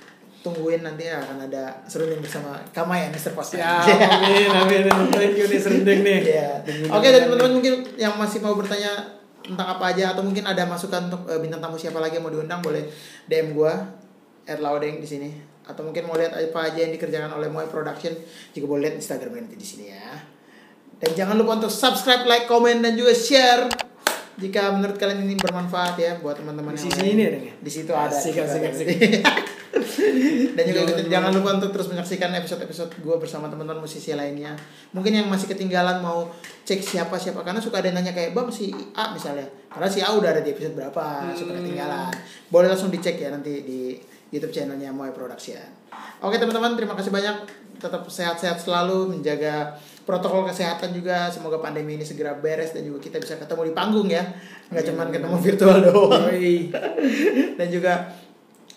[0.43, 3.35] tungguin nanti akan ada serunding bersama Kamaya Mr.
[3.35, 4.83] Postman Siap, amin, amin.
[5.11, 6.19] Thank you nih serunding nih.
[6.23, 6.51] Iya.
[6.87, 8.95] Oke dan teman-teman mungkin yang masih mau bertanya
[9.43, 12.31] tentang apa aja atau mungkin ada masukan untuk eh, bintang tamu siapa lagi yang mau
[12.31, 12.87] diundang boleh
[13.27, 13.75] DM gua
[14.43, 15.29] Erlaudeng di sini
[15.63, 18.11] atau mungkin mau lihat apa aja yang dikerjakan oleh Moy Production
[18.51, 20.11] juga boleh lihat Instagramnya nanti di sini ya.
[20.99, 23.67] Dan jangan lupa untuk subscribe, like, komen, dan juga share
[24.35, 27.11] jika menurut kalian ini bermanfaat ya buat teman-teman Di lain.
[27.11, 27.55] ini ada nggak?
[27.59, 28.09] Di situ ada.
[28.09, 28.87] Asik, asik, asik.
[30.53, 34.53] Dan juga Jangan ikutin- jangan lupa untuk terus menyaksikan episode-episode gue bersama teman-teman musisi lainnya.
[34.91, 36.29] Mungkin yang masih ketinggalan mau
[36.63, 39.49] cek siapa siapa karena suka ada yang nanya kayak bang si A misalnya.
[39.67, 41.59] Karena si A udah ada di episode berapa, suka Hmm.
[41.59, 42.13] ketinggalan.
[42.47, 43.79] Boleh langsung dicek ya nanti di
[44.29, 45.61] YouTube channelnya Moy Production.
[46.19, 47.37] Oke teman-teman, terima kasih banyak.
[47.75, 51.31] Tetap sehat-sehat selalu, menjaga protokol kesehatan juga.
[51.31, 54.23] Semoga pandemi ini segera beres dan juga kita bisa ketemu di panggung ya,
[54.71, 56.27] nggak cuma ketemu virtual doang
[57.59, 57.93] dan juga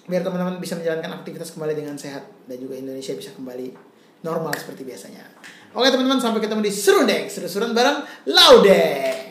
[0.07, 3.75] biar teman-teman bisa menjalankan aktivitas kembali dengan sehat dan juga Indonesia bisa kembali
[4.23, 5.27] normal seperti biasanya.
[5.75, 9.26] Oke teman-teman sampai ketemu di Serundeng, seru-seruan bareng Laude.